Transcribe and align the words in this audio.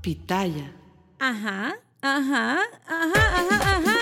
pitaya. 0.00 0.72
Ajá, 1.18 1.76
ajá, 2.00 2.58
ajá, 2.86 3.36
ajá, 3.36 3.76
ajá. 3.76 3.98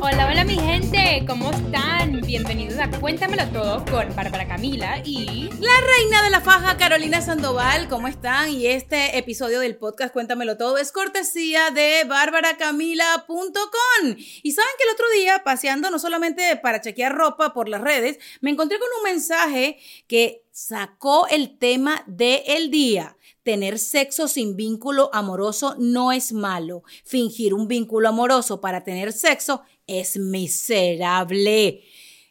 Hola, 0.00 0.26
hola 0.26 0.44
mi 0.44 0.56
gente, 0.56 1.24
¿cómo 1.28 1.52
están? 1.52 2.22
Bienvenidos 2.22 2.80
a 2.80 2.90
Cuéntamelo 2.90 3.46
Todo 3.52 3.84
con 3.84 4.16
Bárbara 4.16 4.48
Camila 4.48 5.00
y... 5.04 5.48
La 5.60 5.80
reina 5.86 6.24
de 6.24 6.30
la 6.30 6.40
faja, 6.40 6.76
Carolina 6.76 7.22
Sandoval, 7.22 7.88
¿cómo 7.88 8.08
están? 8.08 8.50
Y 8.50 8.66
este 8.66 9.16
episodio 9.16 9.60
del 9.60 9.76
podcast 9.76 10.12
Cuéntamelo 10.12 10.56
Todo 10.56 10.78
es 10.78 10.90
cortesía 10.90 11.70
de 11.70 12.02
barbaracamila.com. 12.08 14.16
Y 14.42 14.50
saben 14.50 14.72
que 14.76 14.84
el 14.84 14.90
otro 14.94 15.08
día, 15.14 15.44
paseando 15.44 15.88
no 15.90 16.00
solamente 16.00 16.56
para 16.56 16.80
chequear 16.80 17.14
ropa 17.14 17.54
por 17.54 17.68
las 17.68 17.82
redes, 17.82 18.18
me 18.40 18.50
encontré 18.50 18.80
con 18.80 18.88
un 18.98 19.04
mensaje 19.04 19.78
que 20.08 20.41
sacó 20.52 21.26
el 21.28 21.58
tema 21.58 22.04
del 22.06 22.70
día. 22.70 23.16
Tener 23.42 23.78
sexo 23.78 24.28
sin 24.28 24.54
vínculo 24.54 25.10
amoroso 25.12 25.74
no 25.78 26.12
es 26.12 26.32
malo. 26.32 26.84
Fingir 27.04 27.54
un 27.54 27.66
vínculo 27.66 28.10
amoroso 28.10 28.60
para 28.60 28.84
tener 28.84 29.12
sexo 29.12 29.62
es 29.86 30.16
miserable. 30.18 31.82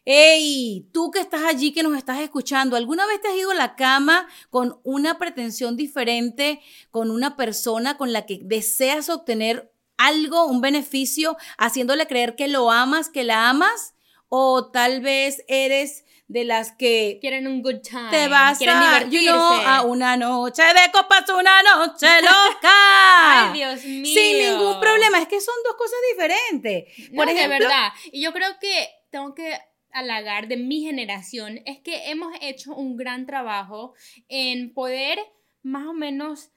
Hey, 0.05 0.89
tú 0.94 1.11
que 1.11 1.20
estás 1.20 1.44
allí, 1.44 1.73
que 1.73 1.84
nos 1.84 1.97
estás 1.97 2.20
escuchando, 2.20 2.75
¿alguna 2.75 3.05
vez 3.05 3.21
te 3.21 3.27
has 3.27 3.35
ido 3.35 3.52
a 3.52 3.55
la 3.55 3.75
cama 3.75 4.27
con 4.49 4.80
una 4.83 5.19
pretensión 5.19 5.75
diferente, 5.75 6.59
con 6.89 7.11
una 7.11 7.35
persona 7.35 7.97
con 7.97 8.13
la 8.13 8.25
que 8.25 8.39
deseas 8.41 9.09
obtener 9.09 9.72
algo, 9.97 10.45
un 10.45 10.61
beneficio, 10.61 11.38
haciéndole 11.58 12.08
creer 12.08 12.35
que 12.35 12.47
lo 12.47 12.72
amas, 12.72 13.09
que 13.09 13.23
la 13.23 13.49
amas? 13.49 13.94
O 14.27 14.72
tal 14.72 15.02
vez 15.02 15.44
eres 15.47 16.03
de 16.31 16.45
las 16.45 16.71
que 16.71 17.17
quieren 17.20 17.45
un 17.45 17.62
good 17.62 17.81
time, 17.81 18.09
te 18.09 18.30
vas 18.30 18.58
quieren 18.58 18.77
a, 18.77 18.81
divertirse. 18.81 19.26
you 19.26 19.31
know, 19.31 19.52
a 19.67 19.81
una 19.81 20.16
noche 20.16 20.63
de 20.63 20.91
copas, 20.94 21.27
una 21.30 21.62
noche 21.62 22.08
loca. 22.22 22.72
Ay, 23.50 23.53
Dios 23.53 23.83
mío. 23.83 24.05
Sin 24.05 24.38
ningún 24.38 24.80
problema, 24.80 25.20
es 25.20 25.28
que 25.28 25.42
son 25.42 25.55
dos 25.66 25.75
cosas 25.75 26.00
diferentes. 26.14 26.86
No, 27.11 27.17
Por 27.17 27.33
de 27.33 27.47
verdad. 27.50 27.92
Y 28.14 28.22
yo 28.22 28.31
creo 28.31 28.58
que 28.61 28.89
tengo 29.09 29.36
que 29.36 29.59
halagar 29.92 30.47
de 30.47 30.55
mi 30.55 30.81
generación 30.81 31.59
es 31.66 31.80
que 31.81 32.09
hemos 32.09 32.33
hecho 32.39 32.73
un 32.73 32.95
gran 32.95 33.25
trabajo 33.25 33.94
en 34.30 34.73
poder 34.73 35.20
más 35.64 35.86
o 35.86 35.94
menos 35.94 36.52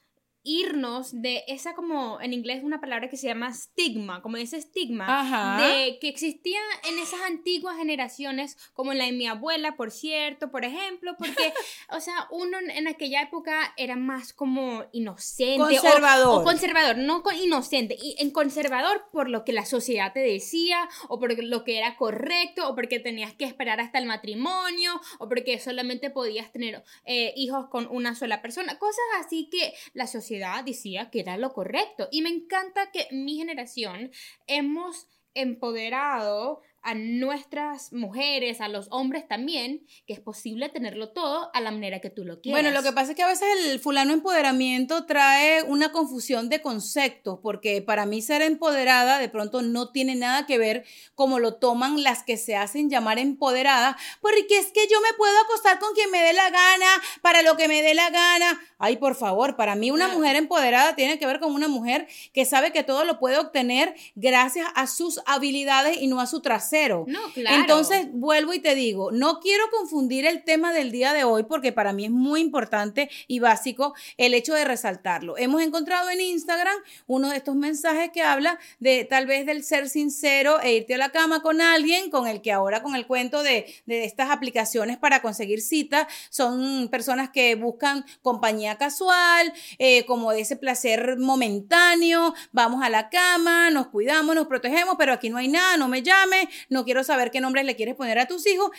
irnos 0.44 1.22
de 1.22 1.42
esa 1.48 1.74
como 1.74 2.20
en 2.20 2.32
inglés 2.34 2.62
una 2.62 2.80
palabra 2.80 3.08
que 3.08 3.16
se 3.16 3.26
llama 3.26 3.48
estigma, 3.48 4.20
como 4.22 4.36
ese 4.36 4.58
estigma 4.58 5.06
Ajá. 5.20 5.66
de 5.66 5.98
que 5.98 6.08
existía 6.08 6.60
en 6.88 6.98
esas 6.98 7.20
antiguas 7.22 7.76
generaciones, 7.78 8.56
como 8.74 8.92
la 8.92 9.06
de 9.06 9.12
mi 9.12 9.26
abuela, 9.26 9.74
por 9.76 9.90
cierto, 9.90 10.50
por 10.50 10.64
ejemplo, 10.64 11.16
porque, 11.18 11.52
o 11.90 12.00
sea, 12.00 12.28
uno 12.30 12.58
en- 12.60 12.86
aquella 12.88 13.22
época 13.22 13.72
era 13.78 13.96
más 13.96 14.34
como 14.34 14.84
inocente 14.92 15.62
o- 15.62 15.66
Conservador. 15.66 16.40
o, 16.42 16.44
conservador, 16.44 16.96
no 16.98 17.22
con 17.22 17.34
inocente, 17.36 17.96
y 18.00 18.16
en 18.18 18.30
conservador 18.30 19.06
por 19.10 19.30
lo 19.30 19.44
que 19.44 19.52
la 19.54 19.64
sociedad 19.64 20.12
te 20.12 20.20
decía, 20.20 20.88
o 21.08 21.18
por 21.18 21.42
lo 21.42 21.64
que 21.64 21.78
era 21.78 21.96
correcto, 21.96 22.68
o 22.68 22.74
porque 22.74 23.00
tenías 23.00 23.32
que 23.32 23.46
esperar 23.46 23.80
hasta 23.80 23.98
el 23.98 24.04
matrimonio, 24.06 25.00
o 25.18 25.28
porque 25.28 25.58
solamente 25.58 26.10
podías 26.10 26.52
tener 26.52 26.84
eh, 27.06 27.32
hijos 27.36 27.68
con 27.70 27.86
una 27.90 28.14
sola 28.14 28.42
persona, 28.42 28.78
cosas 28.78 29.04
así 29.20 29.48
que 29.50 29.72
la 29.94 30.06
sociedad 30.06 30.33
decía 30.64 31.10
que 31.10 31.20
era 31.20 31.36
lo 31.36 31.52
correcto. 31.52 32.08
Y 32.10 32.22
me 32.22 32.30
encanta 32.30 32.90
que 32.90 33.08
mi 33.10 33.36
generación 33.36 34.10
hemos 34.46 35.08
empoderado 35.34 36.62
a 36.84 36.94
nuestras 36.94 37.92
mujeres, 37.92 38.60
a 38.60 38.68
los 38.68 38.88
hombres 38.90 39.26
también, 39.26 39.86
que 40.06 40.12
es 40.12 40.20
posible 40.20 40.68
tenerlo 40.68 41.10
todo 41.10 41.50
a 41.54 41.60
la 41.62 41.70
manera 41.70 42.00
que 42.00 42.10
tú 42.10 42.24
lo 42.24 42.42
quieras. 42.42 42.62
Bueno, 42.62 42.76
lo 42.76 42.84
que 42.84 42.92
pasa 42.92 43.12
es 43.12 43.16
que 43.16 43.22
a 43.22 43.26
veces 43.26 43.48
el 43.64 43.80
fulano 43.80 44.12
empoderamiento 44.12 45.06
trae 45.06 45.62
una 45.62 45.92
confusión 45.92 46.50
de 46.50 46.60
conceptos, 46.60 47.40
porque 47.42 47.80
para 47.80 48.04
mí 48.04 48.20
ser 48.20 48.42
empoderada 48.42 49.18
de 49.18 49.30
pronto 49.30 49.62
no 49.62 49.92
tiene 49.92 50.14
nada 50.14 50.44
que 50.44 50.58
ver 50.58 50.84
como 51.14 51.38
lo 51.38 51.54
toman 51.54 52.02
las 52.02 52.22
que 52.22 52.36
se 52.36 52.54
hacen 52.54 52.90
llamar 52.90 53.18
empoderadas, 53.18 53.96
porque 54.20 54.58
es 54.58 54.66
que 54.66 54.86
yo 54.90 55.00
me 55.00 55.14
puedo 55.16 55.34
acostar 55.44 55.78
con 55.78 55.94
quien 55.94 56.10
me 56.10 56.22
dé 56.22 56.34
la 56.34 56.50
gana, 56.50 56.86
para 57.22 57.40
lo 57.40 57.56
que 57.56 57.66
me 57.66 57.80
dé 57.80 57.94
la 57.94 58.10
gana. 58.10 58.60
Ay, 58.78 58.98
por 58.98 59.14
favor, 59.14 59.56
para 59.56 59.74
mí 59.74 59.90
una 59.90 60.08
mujer 60.08 60.36
empoderada 60.36 60.94
tiene 60.94 61.18
que 61.18 61.26
ver 61.26 61.40
con 61.40 61.54
una 61.54 61.68
mujer 61.68 62.06
que 62.34 62.44
sabe 62.44 62.72
que 62.72 62.82
todo 62.82 63.06
lo 63.06 63.18
puede 63.18 63.38
obtener 63.38 63.94
gracias 64.14 64.66
a 64.74 64.86
sus 64.86 65.20
habilidades 65.24 65.96
y 65.98 66.08
no 66.08 66.20
a 66.20 66.26
su 66.26 66.42
trasero. 66.42 66.73
No, 67.06 67.20
claro. 67.32 67.56
Entonces, 67.56 68.08
vuelvo 68.12 68.52
y 68.52 68.60
te 68.60 68.74
digo, 68.74 69.10
no 69.12 69.40
quiero 69.40 69.64
confundir 69.70 70.26
el 70.26 70.44
tema 70.44 70.72
del 70.72 70.90
día 70.90 71.12
de 71.12 71.24
hoy 71.24 71.44
porque 71.44 71.72
para 71.72 71.92
mí 71.92 72.04
es 72.04 72.10
muy 72.10 72.40
importante 72.40 73.10
y 73.26 73.38
básico 73.38 73.94
el 74.16 74.34
hecho 74.34 74.54
de 74.54 74.64
resaltarlo. 74.64 75.36
Hemos 75.38 75.62
encontrado 75.62 76.10
en 76.10 76.20
Instagram 76.20 76.76
uno 77.06 77.30
de 77.30 77.36
estos 77.36 77.56
mensajes 77.56 78.10
que 78.12 78.22
habla 78.22 78.58
de 78.80 79.04
tal 79.04 79.26
vez 79.26 79.46
del 79.46 79.64
ser 79.64 79.88
sincero 79.88 80.60
e 80.60 80.74
irte 80.74 80.94
a 80.94 80.98
la 80.98 81.10
cama 81.10 81.42
con 81.42 81.60
alguien 81.60 82.10
con 82.10 82.26
el 82.26 82.42
que 82.42 82.52
ahora 82.52 82.82
con 82.82 82.96
el 82.96 83.06
cuento 83.06 83.42
de, 83.42 83.66
de 83.86 84.04
estas 84.04 84.30
aplicaciones 84.30 84.98
para 84.98 85.22
conseguir 85.22 85.60
citas 85.60 86.06
son 86.30 86.88
personas 86.88 87.30
que 87.30 87.54
buscan 87.54 88.04
compañía 88.22 88.76
casual, 88.76 89.52
eh, 89.78 90.04
como 90.06 90.32
de 90.32 90.40
ese 90.40 90.56
placer 90.56 91.16
momentáneo, 91.18 92.34
vamos 92.52 92.82
a 92.82 92.90
la 92.90 93.08
cama, 93.08 93.70
nos 93.70 93.88
cuidamos, 93.88 94.34
nos 94.34 94.46
protegemos, 94.46 94.96
pero 94.98 95.12
aquí 95.12 95.30
no 95.30 95.38
hay 95.38 95.48
nada, 95.48 95.76
no 95.76 95.88
me 95.88 96.02
llames, 96.02 96.48
no 96.68 96.84
quiero 96.84 97.04
saber 97.04 97.30
qué 97.30 97.40
nombres 97.40 97.64
le 97.64 97.76
quieres 97.76 97.94
poner 97.94 98.18
a 98.18 98.26
tus 98.26 98.46
hijos, 98.46 98.70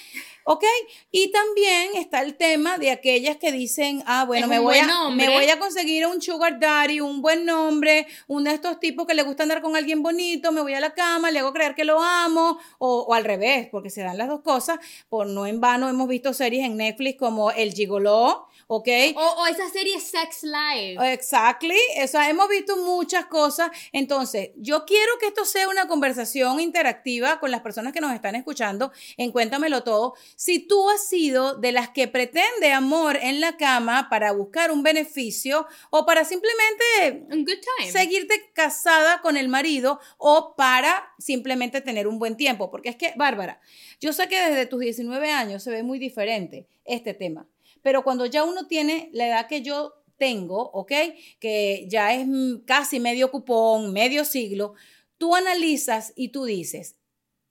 ¿ok? 0.44 0.64
Y 1.12 1.32
también 1.32 1.92
está 1.96 2.22
el 2.22 2.36
tema 2.36 2.78
de 2.78 2.92
aquellas 2.92 3.38
que 3.38 3.52
dicen, 3.52 4.04
ah, 4.06 4.26
bueno, 4.26 4.48
me 4.48 4.60
voy, 4.60 4.78
a, 4.78 5.10
me 5.10 5.30
voy 5.30 5.50
a 5.50 5.60
conseguir 5.60 6.08
un 6.08 6.22
sugar 6.22 6.60
daddy, 6.60 7.02
un 7.02 7.22
buen 7.22 7.46
nombre, 7.46 8.08
uno 8.28 8.50
de 8.50 8.56
estos 8.56 8.80
tipos 8.80 9.06
que 9.06 9.14
le 9.14 9.24
gusta 9.24 9.44
andar 9.44 9.62
con 9.62 9.76
alguien 9.76 10.02
bonito, 10.02 10.52
me 10.52 10.62
voy 10.62 10.74
a 10.74 10.80
la 10.80 10.94
cama, 10.94 11.32
le 11.32 11.40
hago 11.40 11.54
creer 11.54 11.76
que 11.76 11.86
lo 11.86 12.02
amo, 12.02 12.60
o, 12.80 13.02
o 13.02 13.14
al 13.14 13.24
revés, 13.24 13.68
porque 13.72 13.90
se 13.90 14.02
dan 14.02 14.18
las 14.18 14.28
dos 14.28 14.42
cosas, 14.42 14.80
por 15.10 15.28
no 15.28 15.46
en 15.46 15.62
vano 15.62 15.90
hemos 15.90 16.08
visto 16.08 16.34
series 16.34 16.66
en 16.66 16.78
Netflix 16.78 17.20
como 17.20 17.52
El 17.52 17.74
Gigoló, 17.74 18.48
¿ok? 18.68 18.88
O, 19.16 19.22
o 19.22 19.48
esa 19.48 19.70
serie 19.70 20.00
Sex 20.00 20.44
Life. 20.44 21.14
Exactly, 21.14 21.78
o 22.04 22.08
sea, 22.08 22.30
hemos 22.30 22.50
visto 22.50 22.78
muchas 22.78 23.26
cosas. 23.26 23.70
Entonces, 23.92 24.50
yo 24.58 24.86
quiero 24.86 25.12
que 25.20 25.28
esto 25.28 25.46
sea 25.46 25.70
una 25.70 25.88
conversación 25.88 26.60
interactiva 26.60 27.40
con 27.40 27.52
las 27.52 27.62
personas 27.62 27.75
que 27.94 28.02
nos 28.02 28.14
están 28.14 28.36
escuchando 28.36 28.92
en 29.18 29.32
Cuéntamelo 29.32 29.84
Todo. 29.84 30.14
Si 30.36 30.60
tú 30.60 30.90
has 30.90 31.08
sido 31.08 31.56
de 31.56 31.72
las 31.72 31.90
que 31.90 32.08
pretende 32.08 32.72
amor 32.72 33.18
en 33.22 33.42
la 33.42 33.58
cama 33.58 34.08
para 34.10 34.32
buscar 34.32 34.72
un 34.72 34.84
beneficio 34.84 35.68
o 35.90 36.06
para 36.06 36.26
simplemente 36.26 37.26
Un 37.32 37.44
good 37.44 37.60
time. 37.78 37.92
seguirte 37.92 38.52
casada 38.54 39.22
con 39.22 39.38
el 39.38 39.50
marido 39.50 40.00
o 40.18 40.56
para 40.56 41.14
simplemente 41.20 41.82
tener 41.82 42.08
un 42.08 42.20
buen 42.20 42.38
tiempo. 42.38 42.72
Porque 42.72 42.90
es 42.90 42.96
que, 42.96 43.14
Bárbara, 43.16 43.60
yo 44.00 44.14
sé 44.14 44.28
que 44.28 44.40
desde 44.40 44.66
tus 44.66 44.80
19 44.80 45.32
años 45.32 45.64
se 45.64 45.72
ve 45.72 45.84
muy 45.84 46.00
diferente 46.00 46.68
este 46.86 47.14
tema, 47.14 47.48
pero 47.82 48.04
cuando 48.04 48.26
ya 48.26 48.44
uno 48.44 48.68
tiene 48.68 49.10
la 49.14 49.28
edad 49.28 49.48
que 49.48 49.62
yo 49.62 49.94
tengo, 50.18 50.72
¿ok? 50.72 50.92
Que 51.40 51.86
ya 51.90 52.14
es 52.14 52.28
casi 52.66 53.00
medio 53.00 53.32
cupón, 53.32 53.94
medio 53.94 54.26
siglo, 54.26 54.74
tú 55.18 55.36
analizas 55.36 56.14
y 56.16 56.30
tú 56.30 56.46
dices, 56.46 56.96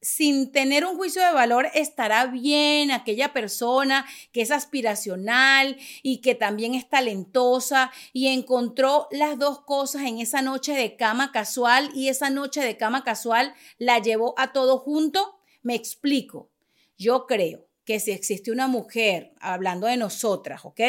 sin 0.05 0.53
tener 0.53 0.85
un 0.85 0.97
juicio 0.97 1.25
de 1.25 1.33
valor, 1.33 1.69
estará 1.75 2.27
bien 2.27 2.91
aquella 2.91 3.33
persona 3.33 4.07
que 4.33 4.43
es 4.43 4.51
aspiracional 4.51 5.79
y 6.03 6.19
que 6.21 6.35
también 6.35 6.75
es 6.75 6.89
talentosa 6.89 7.91
y 8.13 8.29
encontró 8.29 9.09
las 9.11 9.39
dos 9.39 9.63
cosas 9.63 10.03
en 10.03 10.19
esa 10.19 10.43
noche 10.43 10.75
de 10.75 10.97
cama 10.97 11.33
casual 11.33 11.91
y 11.95 12.09
esa 12.09 12.29
noche 12.29 12.61
de 12.61 12.77
cama 12.77 13.03
casual 13.03 13.55
la 13.79 13.99
llevó 13.99 14.35
a 14.37 14.53
todo 14.53 14.79
junto. 14.79 15.41
Me 15.63 15.75
explico. 15.75 16.51
Yo 16.99 17.27
creo 17.27 17.67
que 17.85 17.99
si 17.99 18.13
existe 18.13 18.53
una 18.53 18.69
mujer, 18.69 19.33
hablando 19.41 19.87
de 19.87 19.97
nosotras, 19.97 20.65
¿ok? 20.65 20.81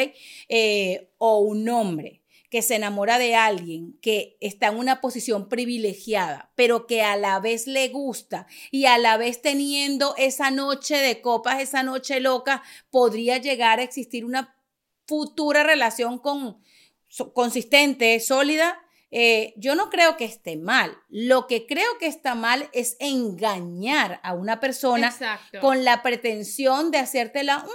Eh, 0.48 1.10
o 1.18 1.40
un 1.40 1.68
hombre 1.68 2.22
que 2.56 2.62
se 2.62 2.76
enamora 2.76 3.18
de 3.18 3.34
alguien 3.36 3.98
que 4.00 4.38
está 4.40 4.68
en 4.68 4.78
una 4.78 5.02
posición 5.02 5.50
privilegiada, 5.50 6.52
pero 6.54 6.86
que 6.86 7.02
a 7.02 7.14
la 7.18 7.38
vez 7.38 7.66
le 7.66 7.88
gusta 7.88 8.46
y 8.70 8.86
a 8.86 8.96
la 8.96 9.18
vez 9.18 9.42
teniendo 9.42 10.14
esa 10.16 10.50
noche 10.50 10.96
de 10.96 11.20
copas, 11.20 11.60
esa 11.60 11.82
noche 11.82 12.18
loca, 12.18 12.62
podría 12.88 13.36
llegar 13.36 13.78
a 13.78 13.82
existir 13.82 14.24
una 14.24 14.56
futura 15.06 15.64
relación 15.64 16.18
con, 16.18 16.62
so- 17.08 17.34
consistente, 17.34 18.18
sólida. 18.20 18.80
Eh, 19.10 19.52
yo 19.58 19.74
no 19.74 19.90
creo 19.90 20.16
que 20.16 20.24
esté 20.24 20.56
mal. 20.56 20.96
Lo 21.10 21.46
que 21.46 21.66
creo 21.66 21.98
que 22.00 22.06
está 22.06 22.34
mal 22.34 22.70
es 22.72 22.96
engañar 23.00 24.18
a 24.22 24.32
una 24.32 24.60
persona 24.60 25.08
Exacto. 25.08 25.60
con 25.60 25.84
la 25.84 26.02
pretensión 26.02 26.90
de 26.90 26.98
hacértela, 27.00 27.58
mm, 27.58 27.68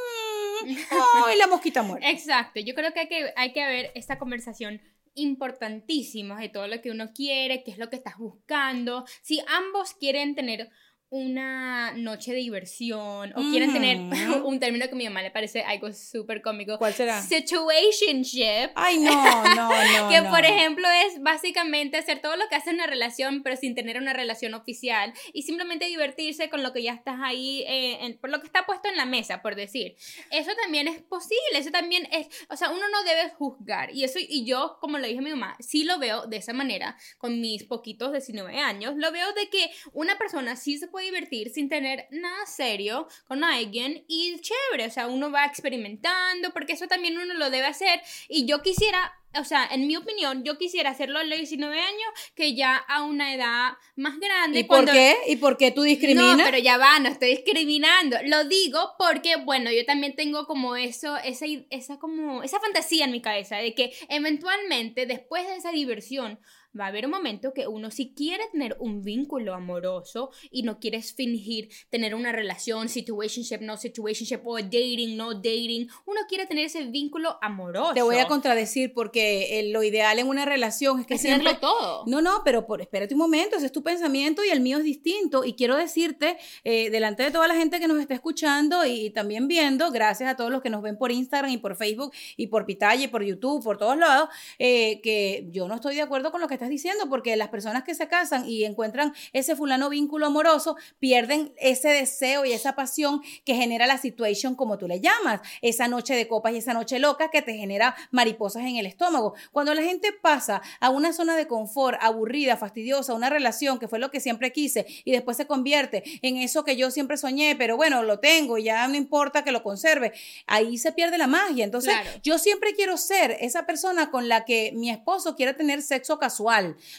ay, 1.25 1.37
la 1.37 1.47
mosquita 1.47 1.81
muerta. 1.81 2.09
Exacto, 2.09 2.59
yo 2.59 2.73
creo 2.73 2.93
que 2.93 3.01
hay 3.01 3.07
que, 3.07 3.33
hay 3.35 3.53
que 3.53 3.65
ver 3.65 3.91
esta 3.95 4.17
conversación 4.17 4.81
importantísima 5.13 6.39
de 6.39 6.49
todo 6.49 6.67
lo 6.67 6.81
que 6.81 6.91
uno 6.91 7.11
quiere, 7.13 7.63
qué 7.63 7.71
es 7.71 7.77
lo 7.77 7.89
que 7.89 7.97
estás 7.97 8.17
buscando. 8.17 9.05
Si 9.21 9.41
ambos 9.47 9.93
quieren 9.93 10.35
tener 10.35 10.69
una 11.13 11.91
noche 11.91 12.31
de 12.31 12.37
diversión 12.37 13.33
o 13.35 13.41
quieren 13.51 13.73
tener 13.73 13.97
un 14.45 14.59
término 14.61 14.85
que 14.87 14.93
a 14.93 14.95
mi 14.95 15.03
mamá 15.03 15.21
le 15.21 15.29
parece 15.29 15.61
algo 15.61 15.91
súper 15.91 16.41
cómico. 16.41 16.77
¿Cuál 16.77 16.93
será? 16.93 17.21
Situationship. 17.21 18.71
Ay, 18.75 18.97
no, 18.99 19.11
no, 19.55 19.69
no. 20.03 20.09
que 20.09 20.21
no. 20.21 20.29
por 20.29 20.45
ejemplo 20.45 20.87
es 21.05 21.21
básicamente 21.21 21.97
hacer 21.97 22.21
todo 22.21 22.37
lo 22.37 22.47
que 22.47 22.55
hace 22.55 22.69
una 22.69 22.87
relación 22.87 23.43
pero 23.43 23.57
sin 23.57 23.75
tener 23.75 23.97
una 23.97 24.13
relación 24.13 24.53
oficial 24.53 25.13
y 25.33 25.43
simplemente 25.43 25.85
divertirse 25.85 26.49
con 26.49 26.63
lo 26.63 26.71
que 26.71 26.81
ya 26.81 26.93
estás 26.93 27.17
ahí, 27.21 27.63
eh, 27.67 28.05
en- 28.05 28.17
por 28.17 28.29
lo 28.29 28.39
que 28.39 28.47
está 28.47 28.65
puesto 28.65 28.87
en 28.87 28.95
la 28.95 29.05
mesa, 29.05 29.41
por 29.41 29.55
decir. 29.55 29.97
Eso 30.31 30.51
también 30.63 30.87
es 30.87 31.01
posible, 31.01 31.57
eso 31.57 31.71
también 31.71 32.07
es, 32.13 32.27
o 32.49 32.55
sea, 32.55 32.69
uno 32.69 32.87
no 32.89 33.03
debe 33.03 33.31
juzgar 33.31 33.93
y 33.93 34.05
eso, 34.05 34.17
y 34.21 34.45
yo, 34.45 34.77
como 34.79 34.97
lo 34.97 35.07
dije 35.07 35.19
a 35.19 35.23
mi 35.23 35.31
mamá, 35.31 35.57
sí 35.59 35.83
lo 35.83 35.99
veo 35.99 36.25
de 36.27 36.37
esa 36.37 36.53
manera, 36.53 36.95
con 37.17 37.41
mis 37.41 37.65
poquitos 37.65 38.13
19 38.13 38.57
años, 38.59 38.93
lo 38.95 39.11
veo 39.11 39.33
de 39.33 39.49
que 39.49 39.69
una 39.91 40.17
persona 40.17 40.55
sí 40.55 40.77
se 40.77 40.87
puede 40.87 41.00
divertir 41.01 41.49
sin 41.51 41.67
tener 41.69 42.07
nada 42.11 42.45
serio 42.45 43.07
con 43.27 43.43
alguien 43.43 44.05
y 44.07 44.39
chévere, 44.39 44.87
o 44.87 44.91
sea, 44.91 45.07
uno 45.07 45.29
va 45.31 45.45
experimentando, 45.45 46.51
porque 46.53 46.73
eso 46.73 46.87
también 46.87 47.17
uno 47.17 47.33
lo 47.33 47.49
debe 47.49 47.65
hacer 47.65 48.01
y 48.29 48.45
yo 48.45 48.61
quisiera, 48.61 49.13
o 49.39 49.43
sea, 49.43 49.65
en 49.71 49.87
mi 49.87 49.95
opinión, 49.97 50.43
yo 50.43 50.57
quisiera 50.57 50.89
hacerlo 50.91 51.19
a 51.19 51.23
los 51.23 51.37
19 51.37 51.79
años 51.79 52.09
que 52.35 52.53
ya 52.55 52.75
a 52.75 53.03
una 53.03 53.33
edad 53.33 53.73
más 53.95 54.19
grande. 54.19 54.59
¿Y 54.59 54.63
por 54.63 54.77
cuando- 54.77 54.91
qué? 54.93 55.15
¿Y 55.27 55.35
por 55.37 55.57
qué 55.57 55.71
tú 55.71 55.83
discriminas? 55.83 56.37
no, 56.37 56.43
pero 56.43 56.57
ya 56.57 56.77
va, 56.77 56.99
no 56.99 57.09
estoy 57.09 57.29
discriminando. 57.29 58.17
Lo 58.25 58.43
digo 58.45 58.93
porque, 58.97 59.37
bueno, 59.37 59.71
yo 59.71 59.85
también 59.85 60.15
tengo 60.15 60.45
como 60.45 60.75
eso, 60.75 61.17
esa, 61.17 61.45
esa 61.69 61.97
como, 61.99 62.43
esa 62.43 62.59
fantasía 62.59 63.05
en 63.05 63.11
mi 63.11 63.21
cabeza 63.21 63.57
de 63.57 63.73
que 63.73 63.93
eventualmente, 64.09 65.05
después 65.05 65.47
de 65.47 65.55
esa 65.55 65.71
diversión, 65.71 66.39
va 66.77 66.85
a 66.85 66.87
haber 66.87 67.05
un 67.05 67.11
momento 67.11 67.53
que 67.53 67.67
uno 67.67 67.91
si 67.91 68.13
quiere 68.13 68.43
tener 68.51 68.75
un 68.79 69.01
vínculo 69.03 69.53
amoroso 69.53 70.31
y 70.49 70.63
no 70.63 70.79
quieres 70.79 71.13
fingir 71.13 71.69
tener 71.89 72.15
una 72.15 72.31
relación, 72.31 72.89
situationship, 72.89 73.59
no 73.61 73.77
situationship, 73.77 74.39
o 74.45 74.57
dating, 74.57 75.17
no 75.17 75.33
dating, 75.33 75.87
uno 76.05 76.21
quiere 76.27 76.45
tener 76.45 76.65
ese 76.65 76.85
vínculo 76.85 77.37
amoroso. 77.41 77.93
Te 77.93 78.01
voy 78.01 78.17
a 78.17 78.27
contradecir 78.27 78.93
porque 78.93 79.59
eh, 79.59 79.71
lo 79.71 79.83
ideal 79.83 80.19
en 80.19 80.27
una 80.27 80.45
relación 80.45 81.01
es 81.01 81.07
que 81.07 81.15
Es 81.15 81.21
siempre... 81.21 81.55
tenerlo 81.55 81.59
todo. 81.59 82.03
No, 82.07 82.21
no, 82.21 82.41
pero 82.43 82.65
por, 82.65 82.81
espérate 82.81 83.13
un 83.13 83.19
momento, 83.19 83.57
ese 83.57 83.65
es 83.65 83.71
tu 83.71 83.83
pensamiento 83.83 84.43
y 84.43 84.49
el 84.49 84.61
mío 84.61 84.77
es 84.77 84.83
distinto. 84.83 85.43
Y 85.43 85.53
quiero 85.53 85.75
decirte, 85.75 86.37
eh, 86.63 86.89
delante 86.89 87.23
de 87.23 87.31
toda 87.31 87.47
la 87.47 87.55
gente 87.55 87.79
que 87.79 87.87
nos 87.87 87.99
está 87.99 88.13
escuchando 88.13 88.85
y, 88.85 89.09
también 89.11 89.47
viendo, 89.47 89.91
gracias 89.91 90.29
a 90.29 90.35
todos 90.35 90.51
los 90.51 90.61
que 90.61 90.69
nos 90.69 90.81
ven 90.81 90.97
por 90.97 91.11
Instagram 91.11 91.51
y 91.51 91.57
por 91.57 91.75
Facebook 91.75 92.13
y 92.37 92.47
por 92.47 92.65
Pitaya 92.65 93.05
y 93.05 93.07
por 93.07 93.23
YouTube, 93.23 93.63
por 93.63 93.77
todos 93.77 93.97
lados, 93.97 94.29
eh, 94.59 95.01
que 95.01 95.47
yo 95.51 95.67
no 95.67 95.75
estoy 95.75 95.95
de 95.95 96.01
acuerdo 96.01 96.31
con 96.31 96.41
lo 96.41 96.47
que 96.47 96.60
estás 96.61 96.69
diciendo, 96.69 97.09
porque 97.09 97.35
las 97.35 97.49
personas 97.49 97.83
que 97.83 97.95
se 97.95 98.07
casan 98.07 98.47
y 98.47 98.65
encuentran 98.65 99.15
ese 99.33 99.55
fulano 99.55 99.89
vínculo 99.89 100.27
amoroso 100.27 100.75
pierden 100.99 101.53
ese 101.57 101.87
deseo 101.89 102.45
y 102.45 102.51
esa 102.51 102.75
pasión 102.75 103.23
que 103.43 103.55
genera 103.55 103.87
la 103.87 103.97
situation, 103.97 104.53
como 104.53 104.77
tú 104.77 104.87
le 104.87 105.01
llamas, 105.01 105.41
esa 105.63 105.87
noche 105.87 106.13
de 106.13 106.27
copas 106.27 106.53
y 106.53 106.57
esa 106.57 106.75
noche 106.75 106.99
loca 106.99 107.31
que 107.31 107.41
te 107.41 107.55
genera 107.55 107.95
mariposas 108.11 108.61
en 108.63 108.75
el 108.75 108.85
estómago. 108.85 109.33
Cuando 109.51 109.73
la 109.73 109.81
gente 109.81 110.09
pasa 110.13 110.61
a 110.79 110.91
una 110.91 111.13
zona 111.13 111.35
de 111.35 111.47
confort 111.47 111.97
aburrida, 111.99 112.57
fastidiosa, 112.57 113.15
una 113.15 113.31
relación 113.31 113.79
que 113.79 113.87
fue 113.87 113.97
lo 113.97 114.11
que 114.11 114.19
siempre 114.19 114.51
quise 114.51 114.85
y 115.03 115.11
después 115.13 115.37
se 115.37 115.47
convierte 115.47 116.03
en 116.21 116.37
eso 116.37 116.63
que 116.63 116.75
yo 116.75 116.91
siempre 116.91 117.17
soñé, 117.17 117.55
pero 117.55 117.75
bueno, 117.75 118.03
lo 118.03 118.19
tengo 118.19 118.59
y 118.59 118.65
ya 118.65 118.87
no 118.87 118.95
importa 118.97 119.43
que 119.43 119.51
lo 119.51 119.63
conserve, 119.63 120.13
ahí 120.45 120.77
se 120.77 120.91
pierde 120.91 121.17
la 121.17 121.25
magia. 121.25 121.63
Entonces, 121.63 121.91
Claro. 121.93 122.19
yo 122.21 122.37
siempre 122.37 122.75
quiero 122.75 122.97
ser 122.97 123.35
esa 123.39 123.65
persona 123.65 124.11
con 124.11 124.29
la 124.29 124.45
que 124.45 124.71
mi 124.75 124.91
esposo 124.91 125.35
quiere 125.35 125.55
tener 125.55 125.81
sexo 125.81 126.19
casual. 126.19 126.50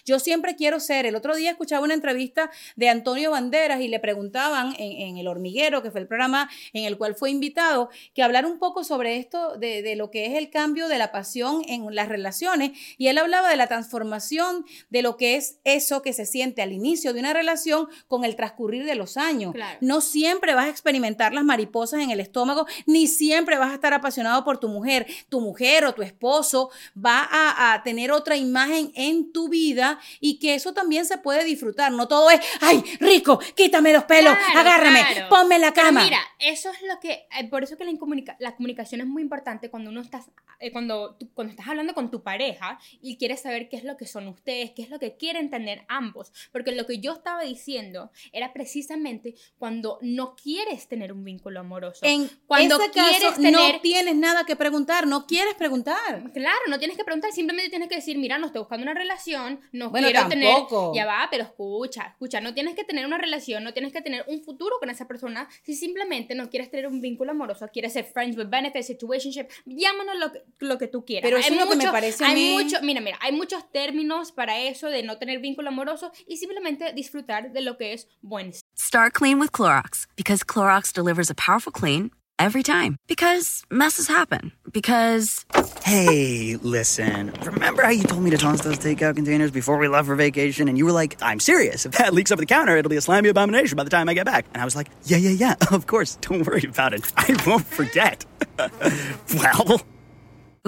Yo 0.04 0.18
siempre 0.18 0.56
quiero 0.56 0.80
ser. 0.80 1.06
El 1.06 1.16
otro 1.16 1.34
día 1.34 1.50
escuchaba 1.50 1.84
una 1.84 1.94
entrevista 1.94 2.50
de 2.76 2.88
Antonio 2.88 3.30
Banderas 3.30 3.80
y 3.80 3.88
le 3.88 4.00
preguntaban 4.00 4.74
en, 4.78 4.92
en 4.92 5.18
El 5.18 5.28
Hormiguero, 5.28 5.82
que 5.82 5.90
fue 5.90 6.00
el 6.00 6.06
programa 6.06 6.48
en 6.72 6.84
el 6.84 6.96
cual 6.96 7.14
fue 7.14 7.30
invitado, 7.30 7.90
que 8.14 8.22
hablar 8.22 8.46
un 8.46 8.58
poco 8.58 8.84
sobre 8.84 9.16
esto 9.18 9.56
de, 9.56 9.82
de 9.82 9.96
lo 9.96 10.10
que 10.10 10.26
es 10.26 10.34
el 10.34 10.50
cambio 10.50 10.88
de 10.88 10.98
la 10.98 11.12
pasión 11.12 11.62
en 11.68 11.94
las 11.94 12.08
relaciones. 12.08 12.72
Y 12.98 13.08
él 13.08 13.18
hablaba 13.18 13.50
de 13.50 13.56
la 13.56 13.66
transformación 13.66 14.64
de 14.90 15.02
lo 15.02 15.16
que 15.16 15.36
es 15.36 15.58
eso 15.64 16.02
que 16.02 16.12
se 16.12 16.26
siente 16.26 16.62
al 16.62 16.72
inicio 16.72 17.12
de 17.12 17.20
una 17.20 17.32
relación 17.32 17.88
con 18.08 18.24
el 18.24 18.36
transcurrir 18.36 18.84
de 18.84 18.94
los 18.94 19.16
años. 19.16 19.52
Claro. 19.52 19.78
No 19.80 20.00
siempre 20.00 20.54
vas 20.54 20.66
a 20.66 20.70
experimentar 20.70 21.32
las 21.32 21.44
mariposas 21.44 22.00
en 22.00 22.10
el 22.10 22.20
estómago, 22.20 22.66
ni 22.86 23.06
siempre 23.06 23.58
vas 23.58 23.70
a 23.70 23.74
estar 23.74 23.94
apasionado 23.94 24.44
por 24.44 24.58
tu 24.58 24.68
mujer. 24.68 25.06
Tu 25.28 25.40
mujer 25.40 25.84
o 25.84 25.94
tu 25.94 26.02
esposo 26.02 26.70
va 26.96 27.28
a, 27.30 27.74
a 27.74 27.82
tener 27.82 28.12
otra 28.12 28.36
imagen 28.36 28.92
en 28.94 29.32
tu 29.32 29.41
vida 29.48 29.98
y 30.20 30.38
que 30.38 30.54
eso 30.54 30.72
también 30.74 31.04
se 31.04 31.18
puede 31.18 31.44
disfrutar. 31.44 31.92
No 31.92 32.08
todo 32.08 32.30
es, 32.30 32.40
ay, 32.60 32.82
rico, 33.00 33.38
quítame 33.56 33.92
los 33.92 34.04
pelos, 34.04 34.34
Claro, 34.36 34.60
agárrame, 34.60 35.00
claro. 35.12 35.28
ponme 35.28 35.56
en 35.56 35.60
la 35.62 35.72
Pero 35.72 35.86
cama. 35.86 36.04
mira, 36.04 36.18
eso 36.38 36.70
es 36.70 36.82
lo 36.82 36.98
que, 37.00 37.26
eh, 37.38 37.48
por 37.50 37.62
eso 37.64 37.76
que 37.76 37.84
la, 37.84 37.92
la 38.38 38.56
comunicación 38.56 39.00
es 39.00 39.06
muy 39.06 39.22
importante 39.22 39.70
cuando 39.70 39.90
uno 39.90 40.00
está, 40.00 40.24
eh, 40.60 40.70
cuando, 40.72 41.14
tú- 41.16 41.30
cuando 41.34 41.50
estás 41.52 41.68
hablando 41.68 41.94
con 41.94 42.10
tu 42.10 42.22
pareja 42.22 42.78
y 43.00 43.16
quieres 43.16 43.40
saber 43.42 43.68
qué 43.68 43.76
es 43.76 43.84
lo 43.84 43.96
que 43.96 44.06
son 44.06 44.28
ustedes, 44.28 44.72
qué 44.72 44.82
es 44.82 44.90
lo 44.90 44.98
que 44.98 45.16
quieren 45.16 45.50
tener 45.50 45.84
ambos. 45.88 46.32
Porque 46.52 46.72
lo 46.72 46.86
que 46.86 46.98
yo 46.98 47.12
estaba 47.12 47.42
diciendo 47.42 48.10
era 48.32 48.52
precisamente 48.52 49.34
cuando 49.58 49.98
no 50.02 50.34
quieres 50.34 50.88
tener 50.88 51.12
un 51.12 51.24
vínculo 51.24 51.60
amoroso. 51.60 52.00
en 52.04 52.28
cuando 52.46 52.80
ese 52.80 52.90
quieres 52.90 53.20
caso 53.22 53.34
tener- 53.36 53.52
no 53.52 53.80
tienes 53.80 54.16
nada 54.16 54.44
que 54.44 54.56
preguntar, 54.56 55.06
no 55.06 55.26
quieres 55.26 55.54
preguntar. 55.54 56.32
Claro, 56.32 56.60
no 56.68 56.78
tienes 56.78 56.96
que 56.96 57.04
preguntar, 57.04 57.32
simplemente 57.32 57.70
tienes 57.70 57.88
que 57.88 57.96
decir, 57.96 58.18
mira, 58.18 58.38
no 58.38 58.46
estoy 58.46 58.60
buscando 58.60 58.82
una 58.82 58.94
relación, 58.94 59.31
no 59.72 59.90
Bueno, 59.90 60.08
quiero 60.08 60.28
tampoco. 60.28 60.92
tener, 60.92 60.96
ya 60.96 61.06
va, 61.06 61.28
pero 61.30 61.44
escucha, 61.44 62.02
escucha, 62.12 62.40
no 62.40 62.54
tienes 62.54 62.74
que 62.74 62.84
tener 62.84 63.06
una 63.06 63.18
relación, 63.18 63.64
no 63.64 63.72
tienes 63.72 63.92
que 63.92 64.00
tener 64.02 64.24
un 64.28 64.42
futuro 64.42 64.76
con 64.80 64.90
esa 64.90 65.06
persona, 65.06 65.48
si 65.62 65.74
simplemente 65.74 66.34
no 66.34 66.50
quieres 66.50 66.70
tener 66.70 66.86
un 66.86 67.00
vínculo 67.00 67.30
amoroso, 67.32 67.68
quieres 67.72 67.92
ser 67.92 68.04
friends 68.04 68.36
with 68.36 68.48
benefits, 68.48 68.86
situationship, 68.86 69.48
llámanos 69.66 70.16
lo 70.18 70.32
que, 70.32 70.42
lo 70.60 70.78
que 70.78 70.86
tú 70.88 71.04
quieras. 71.04 71.22
Pero 71.28 71.38
eso 71.38 71.52
es 71.52 71.60
lo 71.60 71.68
que 71.70 71.76
me 71.76 71.90
parece 71.90 72.24
a 72.24 72.28
hay 72.28 72.34
mí- 72.34 72.52
mucho- 72.62 72.78
mira, 72.82 73.00
mira, 73.00 73.18
hay 73.20 73.32
muchos 73.32 73.70
términos 73.72 74.32
para 74.32 74.58
eso 74.60 74.88
de 74.88 75.02
no 75.02 75.18
tener 75.18 75.38
vínculo 75.40 75.68
amoroso 75.68 76.12
y 76.26 76.36
simplemente 76.36 76.92
disfrutar 76.92 77.52
de 77.52 77.60
lo 77.60 77.76
que 77.76 77.92
es 77.92 78.08
buen 78.20 78.52
Start 78.78 79.12
clean 79.14 79.38
with 79.40 79.50
Clorox 79.52 80.06
because 80.16 80.44
Clorox 80.44 80.92
delivers 80.92 81.30
a 81.30 81.34
powerful 81.34 81.72
clean 81.72 82.10
every 82.38 82.62
time. 82.62 82.96
Because 83.06 83.62
messes 83.70 84.08
happen. 84.08 84.52
Because 84.72 85.44
Hey, 85.84 86.56
listen. 86.62 87.32
Remember 87.42 87.82
how 87.82 87.90
you 87.90 88.04
told 88.04 88.22
me 88.22 88.30
to 88.30 88.38
toss 88.38 88.60
those 88.62 88.78
takeout 88.78 89.16
containers 89.16 89.50
before 89.50 89.78
we 89.78 89.88
left 89.88 90.06
for 90.06 90.14
vacation? 90.14 90.68
And 90.68 90.78
you 90.78 90.84
were 90.84 90.92
like, 90.92 91.16
I'm 91.20 91.40
serious. 91.40 91.84
If 91.84 91.92
that 91.92 92.14
leaks 92.14 92.30
over 92.30 92.40
the 92.40 92.46
counter, 92.46 92.76
it'll 92.76 92.88
be 92.88 92.96
a 92.96 93.00
slimy 93.00 93.30
abomination 93.30 93.76
by 93.76 93.82
the 93.82 93.90
time 93.90 94.08
I 94.08 94.14
get 94.14 94.24
back. 94.24 94.46
And 94.52 94.62
I 94.62 94.64
was 94.64 94.76
like, 94.76 94.90
yeah, 95.04 95.16
yeah, 95.16 95.30
yeah, 95.30 95.54
of 95.72 95.88
course. 95.88 96.16
Don't 96.20 96.46
worry 96.46 96.64
about 96.68 96.94
it. 96.94 97.12
I 97.16 97.36
won't 97.46 97.66
forget. 97.66 98.24
well, 99.34 99.82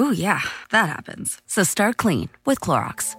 Ooh, 0.01 0.11
yeah, 0.11 0.41
that 0.73 0.89
happens. 0.89 1.41
So 1.47 1.63
start 1.63 1.97
clean 1.97 2.29
with 2.44 2.59
Clorox. 2.59 3.15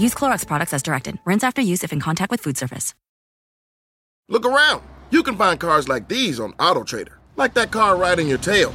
Use 0.00 0.14
Clorox 0.14 0.46
products 0.46 0.72
as 0.72 0.82
directed. 0.82 1.18
Rinse 1.26 1.44
after 1.44 1.60
use 1.60 1.84
if 1.84 1.92
in 1.92 2.00
contact 2.00 2.30
with 2.30 2.40
food 2.40 2.56
surface. 2.56 2.94
Look 4.30 4.46
around. 4.46 4.82
You 5.10 5.22
can 5.22 5.36
find 5.36 5.60
cars 5.60 5.88
like 5.88 6.08
these 6.08 6.40
on 6.40 6.54
AutoTrader, 6.54 7.12
like 7.36 7.52
that 7.54 7.70
car 7.70 7.96
right 7.96 8.18
in 8.18 8.26
your 8.26 8.38
tail. 8.38 8.74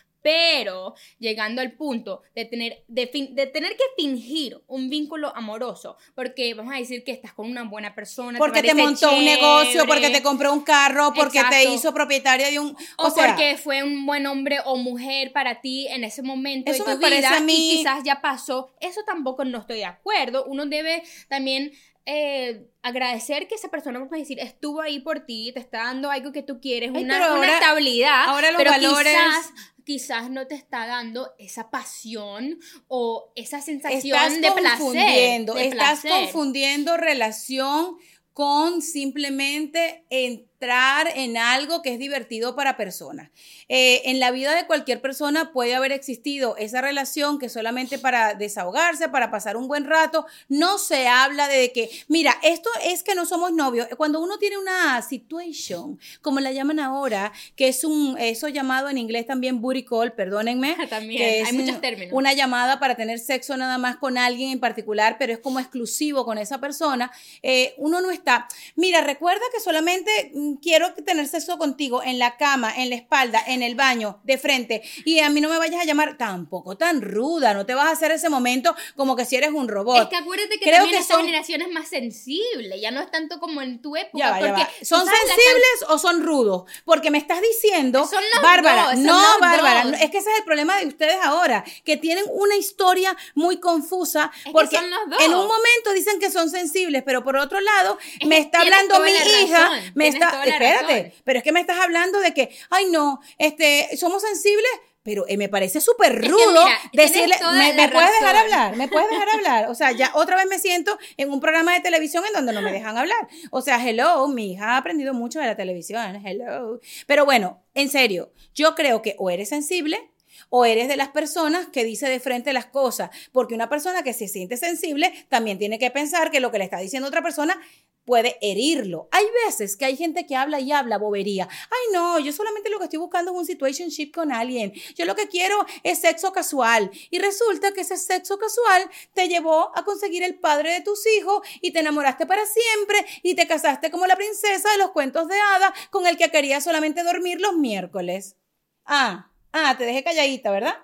Pero 0.21 0.93
llegando 1.19 1.61
al 1.61 1.71
punto 1.73 2.21
de 2.35 2.45
tener, 2.45 2.83
de, 2.87 3.07
fin- 3.07 3.33
de 3.35 3.47
tener 3.47 3.71
que 3.75 3.83
fingir 3.97 4.61
un 4.67 4.89
vínculo 4.89 5.35
amoroso, 5.35 5.97
porque 6.15 6.53
vamos 6.53 6.73
a 6.73 6.77
decir 6.77 7.03
que 7.03 7.11
estás 7.11 7.33
con 7.33 7.49
una 7.49 7.63
buena 7.63 7.95
persona, 7.95 8.37
Porque 8.37 8.61
te 8.61 8.69
parece 8.69 8.83
montó 8.83 9.15
un 9.15 9.25
negocio, 9.25 9.85
porque 9.87 10.09
te 10.09 10.21
compró 10.21 10.53
un 10.53 10.61
carro, 10.61 11.13
porque 11.13 11.41
te 11.49 11.65
hizo 11.65 11.93
propietaria 11.93 12.49
de 12.51 12.59
un... 12.59 12.75
o, 12.97 13.07
O, 13.07 13.09
sea, 13.11 13.27
porque 13.27 13.57
fue 13.57 13.83
un 13.83 14.05
buen 14.05 14.25
hombre 14.27 14.59
o 14.65 14.77
mujer 14.77 15.31
para 15.31 15.61
ti 15.61 15.87
en 15.87 16.03
ese 16.03 16.21
momento 16.21 16.71
Eso 16.71 16.83
de 16.83 16.91
tu 16.93 16.97
me 16.97 17.01
parece 17.01 17.19
vida 17.27 17.37
a 17.37 17.39
mí- 17.41 17.71
y 17.73 17.77
quizás 17.77 18.03
ya 18.03 18.21
pasó. 18.21 18.71
Eso 18.79 19.01
tampoco 19.05 19.43
no 19.45 19.59
estoy 19.59 19.77
de 19.77 19.85
acuerdo. 19.85 20.45
Uno 20.45 20.65
debe 20.65 21.03
también 21.29 21.71
eh, 22.05 22.67
agradecer 22.81 23.47
que 23.47 23.55
esa 23.55 23.69
persona, 23.69 23.99
vamos 23.99 24.13
a 24.13 24.17
decir, 24.17 24.39
estuvo 24.39 24.81
ahí 24.81 24.99
por 24.99 25.21
ti, 25.25 25.51
te 25.53 25.59
está 25.59 25.83
dando 25.83 26.09
algo 26.11 26.31
que 26.31 26.43
tú 26.43 26.59
quieres, 26.59 26.91
Ay, 26.95 27.03
una, 27.03 27.13
pero 27.19 27.27
una 27.33 27.35
ahora- 27.37 27.53
estabilidad, 27.59 28.23
ahora 28.25 28.51
los 28.51 28.57
pero 28.57 28.71
valores- 28.71 29.13
quizás, 29.15 29.53
quizás 29.85 30.29
no 30.31 30.47
te 30.47 30.55
está 30.55 30.87
dando 30.87 31.31
esa 31.37 31.69
pasión 31.69 32.59
o 32.87 33.31
esa 33.35 33.61
sensación 33.61 34.17
estás 34.17 34.41
de 34.41 34.51
placer. 34.51 34.79
confundiendo, 34.79 35.53
de 35.53 35.67
estás 35.67 36.01
placer. 36.01 36.11
confundiendo 36.11 36.97
relación 36.97 37.97
con 38.33 38.81
simplemente 38.81 40.05
en 40.09 40.49
entrar 40.61 41.07
en 41.15 41.37
algo 41.37 41.81
que 41.81 41.93
es 41.93 41.97
divertido 41.97 42.55
para 42.55 42.77
personas. 42.77 43.31
Eh, 43.67 44.03
en 44.05 44.19
la 44.19 44.29
vida 44.29 44.53
de 44.55 44.67
cualquier 44.67 45.01
persona 45.01 45.51
puede 45.51 45.73
haber 45.73 45.91
existido 45.91 46.55
esa 46.55 46.81
relación 46.81 47.39
que 47.39 47.49
solamente 47.49 47.97
para 47.97 48.35
desahogarse, 48.35 49.09
para 49.09 49.31
pasar 49.31 49.57
un 49.57 49.67
buen 49.67 49.85
rato, 49.85 50.27
no 50.49 50.77
se 50.77 51.07
habla 51.07 51.47
de 51.47 51.71
que, 51.71 51.89
mira, 52.07 52.37
esto 52.43 52.69
es 52.83 53.01
que 53.01 53.15
no 53.15 53.25
somos 53.25 53.51
novios. 53.53 53.87
Cuando 53.97 54.19
uno 54.19 54.37
tiene 54.37 54.59
una 54.59 55.01
situation, 55.01 55.99
como 56.21 56.39
la 56.39 56.51
llaman 56.51 56.79
ahora, 56.79 57.31
que 57.55 57.67
es 57.67 57.83
un, 57.83 58.15
eso 58.19 58.47
llamado 58.47 58.87
en 58.89 58.99
inglés 58.99 59.25
también 59.25 59.61
booty 59.61 59.83
call, 59.83 60.13
perdónenme. 60.13 60.75
También, 60.91 61.17
que 61.17 61.43
hay 61.43 61.53
muchos 61.53 61.79
términos. 61.79 62.13
Una 62.13 62.33
llamada 62.33 62.79
para 62.79 62.95
tener 62.95 63.17
sexo 63.17 63.55
nada 63.55 63.77
más 63.77 63.95
con 63.95 64.17
alguien 64.17 64.51
en 64.51 64.59
particular, 64.59 65.15
pero 65.17 65.31
es 65.33 65.39
como 65.39 65.59
exclusivo 65.59 66.25
con 66.25 66.37
esa 66.37 66.59
persona. 66.59 67.11
eh, 67.41 67.73
uno 67.77 68.01
no 68.01 68.11
está. 68.11 68.47
Mira, 68.75 69.01
recuerda 69.01 69.41
que 69.53 69.59
solamente 69.59 70.31
quiero 70.57 70.93
tener 70.93 71.27
sexo 71.27 71.57
contigo 71.57 72.01
en 72.03 72.19
la 72.19 72.37
cama, 72.37 72.73
en 72.75 72.89
la 72.89 72.95
espalda, 72.95 73.41
en 73.47 73.63
el 73.63 73.75
baño, 73.75 74.19
de 74.23 74.37
frente. 74.37 74.81
Y 75.05 75.19
a 75.19 75.29
mí 75.29 75.41
no 75.41 75.49
me 75.49 75.57
vayas 75.57 75.81
a 75.81 75.85
llamar 75.85 76.17
tampoco 76.17 76.77
tan 76.77 77.01
ruda. 77.01 77.53
No 77.53 77.65
te 77.65 77.73
vas 77.73 77.87
a 77.87 77.91
hacer 77.91 78.11
ese 78.11 78.29
momento 78.29 78.75
como 78.95 79.15
que 79.15 79.25
si 79.25 79.35
eres 79.35 79.51
un 79.51 79.67
robot. 79.67 80.03
Es 80.03 80.07
que 80.09 80.15
acuérdate 80.17 80.57
que 80.59 80.65
Creo 80.65 80.77
también 80.77 80.95
que 80.97 81.01
esta 81.01 81.13
son- 81.15 81.25
generación 81.25 81.61
es 81.61 81.71
más 81.71 81.87
sensible, 81.87 82.79
ya 82.79 82.91
no 82.91 83.01
es 83.01 83.09
tanto 83.11 83.39
como 83.39 83.61
en 83.61 83.81
tu 83.81 83.95
época. 83.95 84.17
Ya 84.17 84.31
va, 84.31 84.39
ya 84.39 84.47
porque 84.47 84.63
va. 84.63 84.69
¿Son 84.85 85.05
sensibles 85.05 85.85
o 85.89 85.97
son 85.97 86.23
rudos? 86.23 86.63
Porque 86.85 87.11
me 87.11 87.17
estás 87.17 87.39
diciendo, 87.41 88.05
Son 88.07 88.23
los 88.33 88.43
Bárbara, 88.43 88.83
dos, 88.83 88.93
son 88.93 89.03
no, 89.03 89.21
los 89.21 89.39
Bárbara, 89.39 89.83
dos. 89.85 89.93
es 90.01 90.09
que 90.11 90.17
ese 90.17 90.29
es 90.31 90.37
el 90.39 90.43
problema 90.43 90.77
de 90.77 90.87
ustedes 90.87 91.17
ahora, 91.23 91.63
que 91.83 91.97
tienen 91.97 92.25
una 92.29 92.55
historia 92.55 93.15
muy 93.35 93.59
confusa, 93.59 94.31
que 94.43 94.51
porque 94.51 94.75
son 94.77 94.89
los 94.89 94.99
dos. 95.09 95.21
en 95.21 95.31
un 95.33 95.47
momento 95.47 95.93
dicen 95.95 96.19
que 96.19 96.29
son 96.31 96.49
sensibles, 96.49 97.03
pero 97.03 97.23
por 97.23 97.37
otro 97.37 97.59
lado, 97.59 97.97
Es 98.19 98.27
me 98.27 98.37
está 98.37 98.61
hablando 98.61 98.99
mi 99.01 99.11
hija, 99.11 99.59
razón, 99.69 99.91
me 99.95 100.07
está, 100.07 100.40
espérate, 100.49 101.03
razón. 101.03 101.13
pero 101.23 101.37
es 101.37 101.43
que 101.43 101.51
me 101.51 101.59
estás 101.59 101.79
hablando 101.79 102.19
de 102.19 102.33
que, 102.33 102.49
ay 102.69 102.85
no, 102.91 103.19
este, 103.37 103.95
somos 103.97 104.21
sensibles. 104.21 104.71
Pero 105.03 105.25
eh, 105.27 105.35
me 105.35 105.49
parece 105.49 105.81
súper 105.81 106.23
rudo 106.29 106.63
decirle, 106.93 107.35
¿me, 107.53 107.73
me 107.73 107.89
puedes 107.89 108.11
dejar 108.11 108.35
hablar? 108.35 108.75
¿Me 108.75 108.87
puedes 108.87 109.09
dejar 109.09 109.29
hablar? 109.29 109.69
O 109.69 109.73
sea, 109.73 109.91
ya 109.93 110.11
otra 110.13 110.35
vez 110.35 110.45
me 110.47 110.59
siento 110.59 110.95
en 111.17 111.31
un 111.31 111.39
programa 111.39 111.73
de 111.73 111.79
televisión 111.79 112.23
en 112.23 112.33
donde 112.33 112.53
no 112.53 112.61
me 112.61 112.71
dejan 112.71 112.97
hablar. 112.99 113.27
O 113.49 113.63
sea, 113.63 113.83
hello, 113.83 114.27
mi 114.27 114.51
hija 114.51 114.73
ha 114.73 114.77
aprendido 114.77 115.15
mucho 115.15 115.39
de 115.39 115.47
la 115.47 115.55
televisión, 115.55 116.23
hello. 116.23 116.79
Pero 117.07 117.25
bueno, 117.25 117.63
en 117.73 117.89
serio, 117.89 118.31
yo 118.53 118.75
creo 118.75 119.01
que 119.01 119.15
o 119.17 119.31
eres 119.31 119.49
sensible 119.49 120.11
o 120.49 120.65
eres 120.65 120.87
de 120.87 120.97
las 120.97 121.09
personas 121.09 121.67
que 121.67 121.83
dice 121.83 122.09
de 122.09 122.19
frente 122.19 122.53
las 122.53 122.65
cosas, 122.65 123.09
porque 123.31 123.55
una 123.55 123.69
persona 123.69 124.03
que 124.03 124.13
se 124.13 124.27
siente 124.27 124.57
sensible 124.57 125.11
también 125.29 125.57
tiene 125.57 125.79
que 125.79 125.89
pensar 125.91 126.29
que 126.29 126.41
lo 126.41 126.51
que 126.51 126.57
le 126.57 126.65
está 126.65 126.77
diciendo 126.77 127.07
otra 127.07 127.21
persona 127.21 127.59
puede 128.05 128.37
herirlo. 128.41 129.07
Hay 129.11 129.25
veces 129.45 129.77
que 129.77 129.85
hay 129.85 129.95
gente 129.95 130.25
que 130.25 130.35
habla 130.35 130.59
y 130.59 130.71
habla 130.71 130.97
bobería. 130.97 131.47
Ay, 131.49 131.93
no, 131.93 132.19
yo 132.19 132.33
solamente 132.33 132.69
lo 132.69 132.77
que 132.77 132.85
estoy 132.85 132.99
buscando 132.99 133.31
es 133.31 133.37
un 133.37 133.45
situationship 133.45 134.11
con 134.11 134.31
alguien. 134.31 134.73
Yo 134.95 135.05
lo 135.05 135.15
que 135.15 135.27
quiero 135.27 135.65
es 135.83 135.99
sexo 135.99 136.31
casual. 136.31 136.91
Y 137.09 137.19
resulta 137.19 137.71
que 137.73 137.81
ese 137.81 137.97
sexo 137.97 138.37
casual 138.37 138.89
te 139.13 139.27
llevó 139.27 139.71
a 139.77 139.83
conseguir 139.83 140.23
el 140.23 140.39
padre 140.39 140.73
de 140.73 140.81
tus 140.81 141.05
hijos 141.07 141.41
y 141.61 141.71
te 141.71 141.79
enamoraste 141.79 142.25
para 142.25 142.43
siempre 142.45 143.05
y 143.23 143.35
te 143.35 143.47
casaste 143.47 143.91
como 143.91 144.07
la 144.07 144.15
princesa 144.15 144.71
de 144.71 144.77
los 144.77 144.91
cuentos 144.91 145.27
de 145.27 145.39
hadas 145.39 145.71
con 145.89 146.07
el 146.07 146.17
que 146.17 146.31
querías 146.31 146.63
solamente 146.63 147.03
dormir 147.03 147.39
los 147.39 147.55
miércoles. 147.55 148.37
Ah, 148.85 149.31
ah, 149.53 149.75
te 149.77 149.85
dejé 149.85 150.03
calladita, 150.03 150.51
¿verdad? 150.51 150.75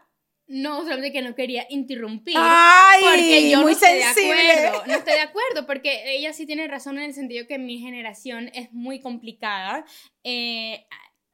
No, 0.47 0.83
solamente 0.83 1.11
que 1.11 1.21
no 1.21 1.35
quería 1.35 1.65
interrumpir. 1.69 2.35
Ay, 2.37 3.01
porque 3.03 3.49
yo 3.49 3.57
muy 3.57 3.73
no 3.73 3.77
estoy 3.77 4.01
sensible. 4.01 4.43
de 4.43 4.67
acuerdo. 4.67 4.87
No 4.87 4.93
estoy 4.93 5.13
de 5.13 5.19
acuerdo, 5.29 5.67
porque 5.67 6.15
ella 6.15 6.31
sí 6.33 6.45
tiene 6.45 6.67
razón 6.67 6.97
en 6.97 7.03
el 7.03 7.13
sentido 7.13 7.47
que 7.47 7.57
mi 7.57 7.79
generación 7.79 8.49
es 8.53 8.71
muy 8.71 9.01
complicada 9.01 9.85
eh, 10.23 10.85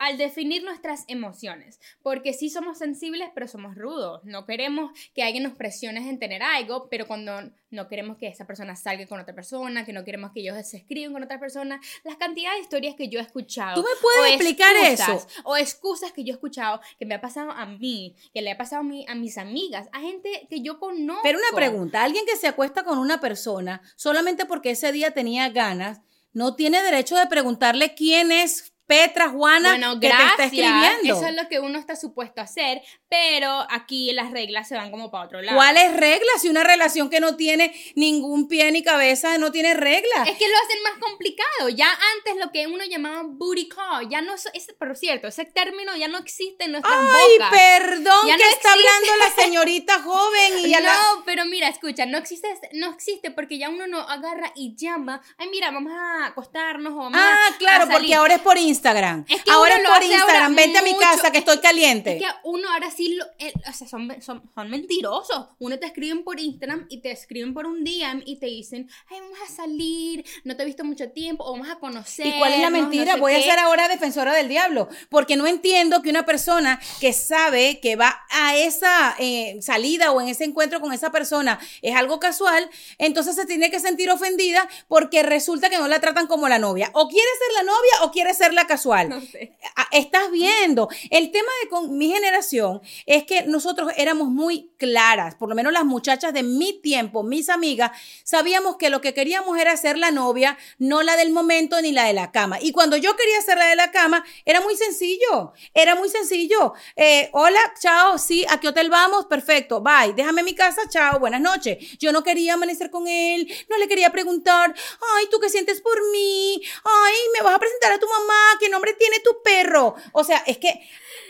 al 0.04 0.18
definir 0.18 0.64
nuestras 0.64 1.06
emociones. 1.08 1.80
Porque 2.02 2.34
sí 2.34 2.50
somos 2.50 2.78
sensibles, 2.78 3.30
pero 3.34 3.48
somos 3.48 3.76
rudos. 3.76 4.22
No 4.26 4.46
queremos 4.46 4.92
que 5.16 5.24
alguien 5.24 5.44
nos 5.44 5.54
presione 5.54 6.10
en 6.10 6.20
tener 6.20 6.44
algo, 6.44 6.90
pero 6.90 7.08
cuando 7.08 7.32
no 7.70 7.88
queremos 7.88 8.18
que 8.18 8.28
esa 8.28 8.46
persona 8.46 8.76
salga 8.76 9.08
con 9.08 9.22
otra 9.22 9.34
persona, 9.34 9.86
que 9.86 9.94
no 9.94 10.04
queremos 10.04 10.32
que 10.34 10.42
ellos 10.42 10.58
se 10.68 10.78
escriban 10.78 11.14
con 11.14 11.24
otra 11.24 11.40
persona, 11.40 11.80
las 12.04 12.18
cantidades 12.18 12.58
de 12.58 12.64
historias 12.64 12.96
que 12.96 13.08
yo 13.08 13.20
he 13.20 13.24
escuchado. 13.24 13.76
¿Tú 13.76 13.82
me 13.82 14.02
puedes 14.02 14.34
o 14.34 14.36
explicar 14.36 14.76
excusas, 14.76 15.26
eso? 15.26 15.42
O 15.46 15.56
excusas 15.56 16.12
que 16.12 16.26
yo 16.26 16.34
he 16.34 16.36
escuchado 16.36 16.82
que 17.00 17.06
me 17.06 17.16
ha 17.16 17.22
pasado 17.22 17.52
a 17.52 17.66
mí, 17.66 18.14
que 18.34 18.42
le 18.42 18.52
ha 18.52 18.58
pasado 18.58 18.82
a, 18.82 18.84
mí, 18.84 19.06
a 19.08 19.16
mis 19.16 19.38
amigas, 19.38 19.88
a 19.94 20.02
gente 20.02 20.48
que 20.50 20.62
yo 20.62 20.80
conozco. 20.80 21.24
Pero 21.24 21.40
una 21.40 21.56
pregunta, 21.56 22.04
alguien 22.04 22.26
que 22.26 22.36
se 22.36 22.48
acuesta 22.48 22.84
con 22.84 22.98
una 22.98 23.22
persona 23.22 23.82
solamente 23.96 24.46
porque 24.46 24.72
ese 24.72 24.92
día 24.92 25.12
tenía 25.12 25.48
ganas, 25.50 26.02
no 26.34 26.56
tiene 26.56 26.82
derecho 26.82 27.16
de 27.16 27.28
preguntarle 27.28 27.94
quién 27.94 28.32
es 28.32 28.73
Petra 28.94 29.30
Juana 29.30 29.70
Bueno, 29.70 30.00
que 30.00 30.10
te 30.10 30.24
está 30.24 30.44
escribiendo. 30.46 31.18
Eso 31.18 31.26
es 31.26 31.36
lo 31.36 31.48
que 31.48 31.60
uno 31.60 31.80
está 31.80 31.96
supuesto 31.96 32.42
a 32.42 32.44
hacer, 32.44 32.82
pero 33.14 33.68
aquí 33.70 34.12
las 34.14 34.32
reglas 34.32 34.68
se 34.68 34.76
van 34.76 34.90
como 34.90 35.12
para 35.12 35.26
otro 35.26 35.40
lado. 35.44 35.56
¿Cuáles 35.56 35.94
reglas? 35.96 36.42
Si 36.42 36.50
una 36.50 36.64
relación 36.64 37.12
que 37.12 37.20
no 37.20 37.36
tiene 37.36 37.72
ningún 37.96 38.48
pie 38.48 38.72
ni 38.72 38.82
cabeza 38.82 39.38
no 39.38 39.52
tiene 39.52 39.76
reglas. 39.76 40.28
Es 40.28 40.36
que 40.38 40.48
lo 40.48 40.56
hacen 40.66 40.82
más 40.82 40.94
complicado. 41.00 41.70
Ya 41.70 41.90
antes 42.18 42.44
lo 42.44 42.52
que 42.52 42.66
uno 42.66 42.84
llamaba 42.86 43.22
booty 43.24 43.70
call, 43.70 44.10
ya 44.10 44.22
no, 44.22 44.34
es, 44.34 44.48
es- 44.56 44.74
por 44.80 44.98
cierto, 44.98 45.28
ese 45.28 45.46
término 45.46 45.96
ya 45.96 46.08
no 46.08 46.18
existe 46.18 46.64
en 46.66 46.72
nuestras 46.72 46.96
Ay, 46.96 47.34
bocas. 47.34 47.50
perdón 47.52 48.28
Ya 48.28 48.36
que 48.38 48.44
no 48.44 48.50
está 48.50 48.70
existe. 48.74 48.90
hablando 48.90 49.26
la 49.26 49.30
señorita 49.44 50.02
joven 50.02 50.60
y 50.66 50.74
a 50.74 50.80
no, 50.80 50.86
la... 50.88 51.00
pero 51.24 51.46
mira, 51.46 51.68
escucha, 51.68 52.08
no 52.08 52.18
existe, 52.18 52.48
no 52.74 52.90
existe 52.92 53.30
porque 53.30 53.60
ya 53.60 53.70
uno 53.70 53.86
no 53.86 54.00
agarra 54.00 54.52
y 54.56 54.76
llama, 54.76 55.22
ay, 55.38 55.50
mira, 55.50 55.70
vamos 55.70 55.94
a 55.96 56.26
acostarnos 56.26 56.94
o 56.94 56.98
vamos 56.98 57.20
a- 57.20 57.34
Ah, 57.48 57.56
claro, 57.60 57.84
a 57.84 57.88
salir". 57.88 58.00
porque 58.00 58.16
ahora 58.16 58.34
es 58.36 58.42
por 58.42 58.58
Instagram. 58.58 59.26
Es 59.30 59.44
que 59.44 59.52
ahora 59.52 59.76
es 59.76 59.88
por 59.88 60.02
Instagram. 60.04 60.56
Vente 60.56 60.80
a 60.80 60.82
mi 60.82 60.98
casa 60.98 61.32
que 61.32 61.38
estoy 61.38 61.60
caliente. 61.60 62.18
Es 62.18 62.24
que 62.24 62.30
uno 62.46 62.68
ahora 62.74 62.90
sí, 62.90 63.03
eh, 63.40 63.54
o 63.68 63.74
sea, 63.74 63.88
son, 63.88 64.22
son, 64.22 64.50
son 64.54 64.70
mentirosos. 64.70 65.48
Uno 65.60 65.80
te 65.80 65.86
escriben 65.86 66.24
por 66.24 66.40
Instagram 66.40 66.86
y 66.90 67.00
te 67.02 67.12
escriben 67.12 67.54
por 67.54 67.66
un 67.66 67.84
DM 67.84 68.24
y 68.26 68.38
te 68.38 68.48
dicen, 68.48 68.90
ay, 69.10 69.20
vamos 69.20 69.40
a 69.48 69.52
salir, 69.52 70.26
no 70.44 70.56
te 70.56 70.64
he 70.64 70.66
visto 70.66 70.84
mucho 70.84 71.10
tiempo, 71.12 71.44
o 71.44 71.52
vamos 71.52 71.70
a 71.70 71.80
conocer. 71.80 72.28
¿Y 72.28 72.38
cuál 72.38 72.54
es 72.54 72.60
la 72.60 72.70
mentira? 72.70 73.16
Voy 73.18 73.34
a 73.34 73.42
ser 73.42 73.60
ahora 73.60 73.88
defensora 73.88 74.34
del 74.34 74.48
diablo, 74.48 74.88
porque 75.10 75.36
no 75.36 75.48
entiendo 75.48 76.02
que 76.02 76.10
una 76.10 76.26
persona 76.26 76.80
que 77.00 77.14
sabe 77.14 77.80
que 77.80 77.96
va 77.96 78.22
a 78.30 78.56
esa 78.56 79.16
eh, 79.20 79.58
salida 79.62 80.12
o 80.12 80.22
en 80.22 80.28
ese 80.28 80.44
encuentro 80.44 80.80
con 80.80 80.94
esa 80.94 81.12
persona 81.12 81.60
es 81.82 81.96
algo 81.96 82.20
casual, 82.20 82.70
entonces 82.98 83.36
se 83.36 83.46
tiene 83.46 83.70
que 83.70 83.80
sentir 83.80 84.10
ofendida 84.10 84.68
porque 84.88 85.24
resulta 85.24 85.70
que 85.70 85.78
no 85.78 85.88
la 85.88 86.00
tratan 86.00 86.28
como 86.28 86.48
la 86.48 86.60
novia. 86.60 86.90
O 86.94 87.08
quiere 87.08 87.30
ser 87.40 87.54
la 87.56 87.64
novia 87.64 88.04
o 88.04 88.12
quiere 88.12 88.34
ser 88.34 88.54
la 88.54 88.68
casual. 88.68 89.10
No 89.14 89.22
sé. 89.22 89.54
Ah, 89.76 89.88
Estás 89.92 90.32
viendo. 90.32 90.90
El 91.12 91.32
tema 91.32 91.50
de 91.62 91.70
con 91.70 91.98
mi 91.98 92.12
generación 92.12 92.82
es 93.06 93.24
que 93.24 93.44
nosotros 93.44 93.92
éramos 93.98 94.30
muy 94.30 94.72
claras, 94.78 95.36
por 95.36 95.50
lo 95.50 95.56
menos 95.56 95.74
las 95.74 95.86
muchachas 95.86 96.34
de 96.34 96.44
mi 96.44 96.80
tiempo, 96.82 97.24
mis 97.24 97.50
amigas, 97.50 97.92
sabíamos 98.24 98.78
que 98.78 98.90
lo 98.90 99.02
que 99.02 99.14
queríamos 99.14 99.58
era 99.58 99.76
ser 99.78 99.98
la 99.98 100.12
novia, 100.12 100.58
no 100.78 101.04
la 101.04 101.16
del 101.16 101.32
momento 101.32 101.82
ni 101.82 101.92
la 101.92 102.06
de 102.06 102.14
la 102.14 102.32
cama. 102.32 102.60
Y 102.62 102.72
cuando 102.72 102.98
yo 102.98 103.16
quería 103.16 103.42
ser 103.42 103.58
la 103.58 103.68
de 103.68 103.76
la 103.76 103.92
cama, 103.92 104.24
era 104.46 104.62
muy 104.62 104.76
sencillo, 104.76 105.54
era 105.74 105.96
muy 105.96 106.10
sencillo. 106.10 106.74
Eh, 106.96 107.30
hola, 107.34 107.60
chao, 107.80 108.18
sí, 108.18 108.46
¿a 108.50 108.60
qué 108.60 108.68
hotel 108.68 108.90
vamos? 108.90 109.26
Perfecto, 109.26 109.82
bye, 109.82 110.14
déjame 110.16 110.44
mi 110.44 110.56
casa, 110.56 110.82
chao, 110.90 111.20
buenas 111.20 111.42
noches. 111.42 111.98
Yo 112.00 112.12
no 112.12 112.24
quería 112.24 112.54
amanecer 112.56 112.90
con 112.90 113.08
él, 113.08 113.52
no 113.70 113.78
le 113.78 113.88
quería 113.88 114.12
preguntar, 114.12 114.74
ay, 115.16 115.28
¿tú 115.32 115.40
qué 115.40 115.50
sientes 115.50 115.82
por 115.82 116.00
mí? 116.12 116.62
Ay, 116.84 117.16
me 117.34 117.42
vas 117.44 117.56
a 117.56 117.60
presentar 117.60 117.92
a 117.92 118.00
tu 118.00 118.08
mamá, 118.08 118.58
¿qué 118.60 118.70
nombre 118.70 118.94
tiene 118.94 119.20
tu 119.20 119.42
perro? 119.44 119.96
O 120.12 120.24
sea, 120.24 120.44
es 120.46 120.58
que 120.58 120.70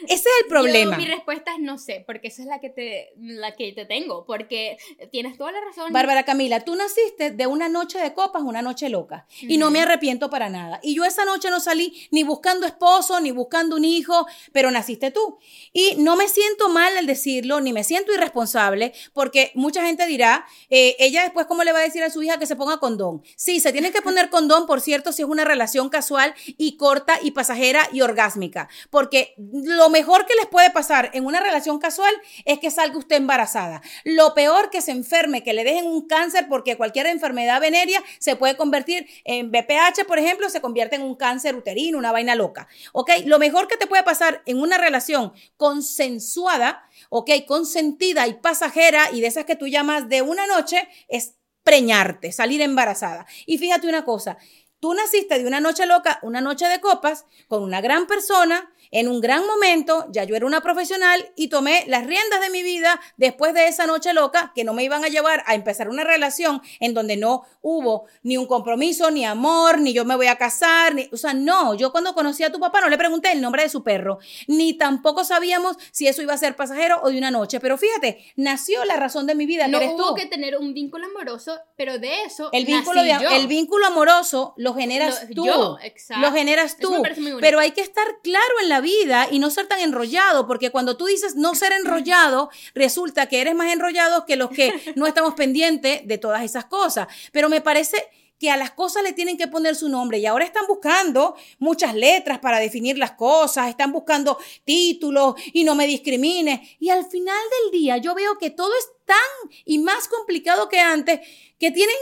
ese 0.07 0.29
es 0.29 0.35
el 0.41 0.47
problema. 0.47 0.97
Yo, 0.97 0.97
mi 0.97 1.07
respuesta 1.07 1.52
no 1.59 1.77
sé, 1.77 2.03
porque 2.05 2.27
esa 2.27 2.41
es 2.41 2.47
la 2.47 2.59
que 2.59 2.69
te, 2.69 3.13
la 3.17 3.53
que 3.53 3.71
te 3.73 3.85
tengo, 3.85 4.25
porque 4.25 4.77
tienes 5.11 5.37
toda 5.37 5.51
la 5.51 5.61
razón. 5.61 5.91
Bárbara 5.91 6.23
Camila, 6.23 6.61
tú 6.61 6.75
naciste 6.75 7.31
de 7.31 7.47
una 7.47 7.69
noche 7.69 7.99
de 7.99 8.13
copas, 8.13 8.41
una 8.43 8.61
noche 8.61 8.89
loca. 8.89 9.27
Y 9.41 9.57
no 9.57 9.71
me 9.71 9.81
arrepiento 9.81 10.29
para 10.29 10.49
nada. 10.49 10.79
Y 10.83 10.95
yo 10.95 11.05
esa 11.05 11.25
noche 11.25 11.49
no 11.49 11.59
salí 11.59 12.07
ni 12.11 12.23
buscando 12.23 12.65
esposo, 12.65 13.19
ni 13.19 13.31
buscando 13.31 13.75
un 13.75 13.85
hijo, 13.85 14.25
pero 14.51 14.71
naciste 14.71 15.11
tú. 15.11 15.37
Y 15.71 15.95
no 15.97 16.15
me 16.15 16.27
siento 16.27 16.69
mal 16.69 16.95
al 16.97 17.05
decirlo, 17.05 17.61
ni 17.61 17.73
me 17.73 17.83
siento 17.83 18.13
irresponsable, 18.13 18.93
porque 19.13 19.51
mucha 19.55 19.85
gente 19.85 20.05
dirá, 20.05 20.45
eh, 20.69 20.95
ella 20.99 21.23
después, 21.23 21.45
¿cómo 21.47 21.63
le 21.63 21.71
va 21.71 21.79
a 21.79 21.83
decir 21.83 22.03
a 22.03 22.09
su 22.09 22.21
hija 22.23 22.37
que 22.37 22.45
se 22.45 22.55
ponga 22.55 22.77
condón? 22.77 23.23
Sí, 23.35 23.59
se 23.59 23.71
tiene 23.71 23.91
que 23.91 24.01
poner 24.01 24.29
condón, 24.29 24.65
por 24.65 24.81
cierto, 24.81 25.11
si 25.11 25.21
es 25.21 25.27
una 25.27 25.45
relación 25.45 25.89
casual 25.89 26.33
y 26.57 26.77
corta 26.77 27.19
y 27.21 27.31
pasajera 27.31 27.89
y 27.91 28.01
orgásmica. 28.01 28.69
Porque 28.89 29.33
lo 29.37 29.89
mejor 29.89 30.25
que 30.25 30.35
les 30.35 30.47
puede 30.47 30.69
pasar 30.71 31.11
en 31.13 31.25
una 31.25 31.32
relación 31.39 31.79
casual 31.79 32.13
es 32.45 32.59
que 32.59 32.71
salga 32.71 32.97
usted 32.97 33.17
embarazada. 33.17 33.81
Lo 34.03 34.33
peor 34.33 34.69
que 34.69 34.81
se 34.81 34.91
enferme, 34.91 35.43
que 35.43 35.53
le 35.53 35.63
dejen 35.63 35.87
un 35.87 36.07
cáncer, 36.07 36.47
porque 36.49 36.77
cualquier 36.77 37.07
enfermedad 37.07 37.61
venérea 37.61 38.03
se 38.19 38.35
puede 38.35 38.57
convertir 38.57 39.07
en 39.23 39.51
BPH, 39.51 40.05
por 40.07 40.19
ejemplo, 40.19 40.49
se 40.49 40.61
convierte 40.61 40.95
en 40.95 41.03
un 41.03 41.15
cáncer 41.15 41.55
uterino, 41.55 41.97
una 41.97 42.11
vaina 42.11 42.35
loca. 42.35 42.67
¿Ok? 42.91 43.11
Lo 43.25 43.39
mejor 43.39 43.67
que 43.67 43.77
te 43.77 43.87
puede 43.87 44.03
pasar 44.03 44.41
en 44.45 44.59
una 44.59 44.77
relación 44.77 45.33
consensuada, 45.57 46.83
¿ok? 47.09 47.29
Consentida 47.47 48.27
y 48.27 48.33
pasajera 48.33 49.11
y 49.11 49.21
de 49.21 49.27
esas 49.27 49.45
que 49.45 49.55
tú 49.55 49.67
llamas 49.67 50.09
de 50.09 50.21
una 50.21 50.47
noche 50.47 50.87
es 51.07 51.35
preñarte, 51.63 52.31
salir 52.31 52.61
embarazada. 52.61 53.25
Y 53.45 53.57
fíjate 53.57 53.87
una 53.87 54.03
cosa, 54.03 54.37
Tú 54.83 54.93
naciste 54.93 55.39
de 55.39 55.47
una 55.47 55.61
noche 55.61 55.85
loca, 55.85 56.19
una 56.23 56.41
noche 56.41 56.65
de 56.65 56.81
copas, 56.81 57.25
con 57.47 57.63
una 57.63 57.79
gran 57.79 58.05
persona, 58.05 58.69
en 58.93 59.07
un 59.09 59.19
gran 59.21 59.45
momento, 59.45 60.05
ya 60.11 60.23
yo 60.23 60.35
era 60.35 60.45
una 60.45 60.61
profesional 60.61 61.29
y 61.35 61.49
tomé 61.49 61.83
las 61.87 62.05
riendas 62.05 62.39
de 62.41 62.49
mi 62.49 62.63
vida 62.63 62.99
después 63.17 63.53
de 63.53 63.67
esa 63.67 63.85
noche 63.87 64.13
loca 64.13 64.51
que 64.55 64.63
no 64.63 64.73
me 64.73 64.83
iban 64.83 65.03
a 65.03 65.07
llevar 65.09 65.43
a 65.47 65.55
empezar 65.55 65.89
una 65.89 66.03
relación 66.03 66.61
en 66.79 66.93
donde 66.93 67.17
no 67.17 67.43
hubo 67.61 68.05
ni 68.23 68.37
un 68.37 68.45
compromiso, 68.45 69.09
ni 69.11 69.25
amor, 69.25 69.79
ni 69.81 69.93
yo 69.93 70.05
me 70.05 70.15
voy 70.15 70.27
a 70.27 70.35
casar, 70.37 70.93
ni, 70.95 71.09
o 71.11 71.17
sea, 71.17 71.33
no, 71.33 71.73
yo 71.73 71.91
cuando 71.91 72.13
conocí 72.13 72.43
a 72.43 72.51
tu 72.51 72.59
papá 72.59 72.81
no 72.81 72.89
le 72.89 72.97
pregunté 72.97 73.31
el 73.31 73.41
nombre 73.41 73.63
de 73.63 73.69
su 73.69 73.83
perro, 73.83 74.19
ni 74.47 74.73
tampoco 74.73 75.23
sabíamos 75.23 75.75
si 75.91 76.07
eso 76.07 76.21
iba 76.21 76.33
a 76.33 76.37
ser 76.37 76.55
pasajero 76.55 76.99
o 77.03 77.09
de 77.09 77.17
una 77.17 77.31
noche, 77.31 77.59
pero 77.59 77.77
fíjate, 77.77 78.23
nació 78.35 78.85
la 78.85 78.95
razón 78.95 79.25
de 79.27 79.35
mi 79.35 79.45
vida, 79.45 79.67
No 79.67 79.79
que 79.79 79.85
eres 79.85 79.95
hubo 79.97 80.09
tú. 80.09 80.15
que 80.15 80.25
tener 80.27 80.57
un 80.57 80.73
vínculo 80.73 81.05
amoroso, 81.07 81.57
pero 81.75 81.97
de 81.97 82.23
eso 82.25 82.49
El 82.53 82.65
vínculo, 82.65 83.01
de- 83.01 83.13
nací 83.13 83.23
yo. 83.23 83.29
el 83.31 83.47
vínculo 83.47 83.87
amoroso 83.87 84.53
lo 84.57 84.73
generas 84.75 85.23
Lo- 85.29 85.35
tú. 85.35 85.45
yo, 85.45 85.77
exacto. 85.81 86.21
Lo 86.21 86.31
generas 86.31 86.77
tú. 86.77 87.01
Pero 87.39 87.59
hay 87.59 87.71
que 87.71 87.81
estar 87.81 88.05
claro 88.21 88.53
en 88.61 88.69
la 88.69 88.81
vida 88.83 89.27
y 89.31 89.39
no 89.39 89.49
ser 89.49 89.67
tan 89.67 89.79
enrollado, 89.79 90.45
porque 90.45 90.69
cuando 90.69 90.95
tú 90.95 91.07
dices 91.07 91.35
no 91.35 91.55
ser 91.55 91.71
enrollado, 91.71 92.51
resulta 92.75 93.27
que 93.27 93.41
eres 93.41 93.55
más 93.55 93.73
enrollado 93.73 94.25
que 94.25 94.35
los 94.35 94.51
que 94.51 94.71
no 94.95 95.07
estamos 95.07 95.33
pendientes 95.33 96.07
de 96.07 96.17
todas 96.19 96.43
esas 96.43 96.65
cosas. 96.65 97.07
Pero 97.31 97.49
me 97.49 97.61
parece 97.61 98.07
que 98.43 98.51
a 98.51 98.57
las 98.57 98.71
cosas 98.71 99.03
le 99.03 99.13
tienen 99.13 99.37
que 99.37 99.47
poner 99.47 99.73
su 99.73 99.87
nombre 99.87 100.17
y 100.19 100.25
ahora 100.25 100.43
están 100.43 100.67
buscando 100.67 101.35
muchas 101.59 101.95
letras 101.95 102.39
para 102.39 102.59
definir 102.59 102.97
las 102.97 103.11
cosas, 103.11 103.69
están 103.69 103.93
buscando 103.93 104.37
títulos 104.65 105.35
y 105.53 105.63
no 105.63 105.75
me 105.75 105.87
discrimines. 105.87 106.59
Y 106.77 106.89
al 106.89 107.05
final 107.09 107.37
del 107.61 107.79
día 107.79 107.97
yo 107.97 108.13
veo 108.13 108.37
que 108.37 108.49
todo 108.49 108.71
es 108.77 108.89
tan 109.05 109.49
y 109.63 109.79
más 109.79 110.09
complicado 110.09 110.67
que 110.67 110.79
antes, 110.79 111.21
que 111.57 111.71
tienen 111.71 111.95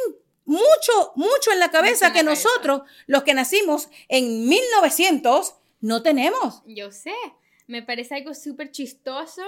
mucho, 0.45 1.13
mucho 1.15 1.51
en 1.51 1.59
la 1.59 1.69
cabeza 1.69 2.07
en 2.07 2.13
la 2.13 2.19
que 2.19 2.25
cabeza. 2.25 2.49
nosotros, 2.49 2.81
los 3.05 3.21
que 3.23 3.35
nacimos 3.35 3.89
en 4.07 4.47
1900, 4.47 5.53
no 5.81 6.01
tenemos. 6.01 6.63
Yo 6.65 6.91
sé, 6.91 7.13
me 7.67 7.83
parece 7.83 8.15
algo 8.15 8.33
súper 8.33 8.71
chistoso 8.71 9.43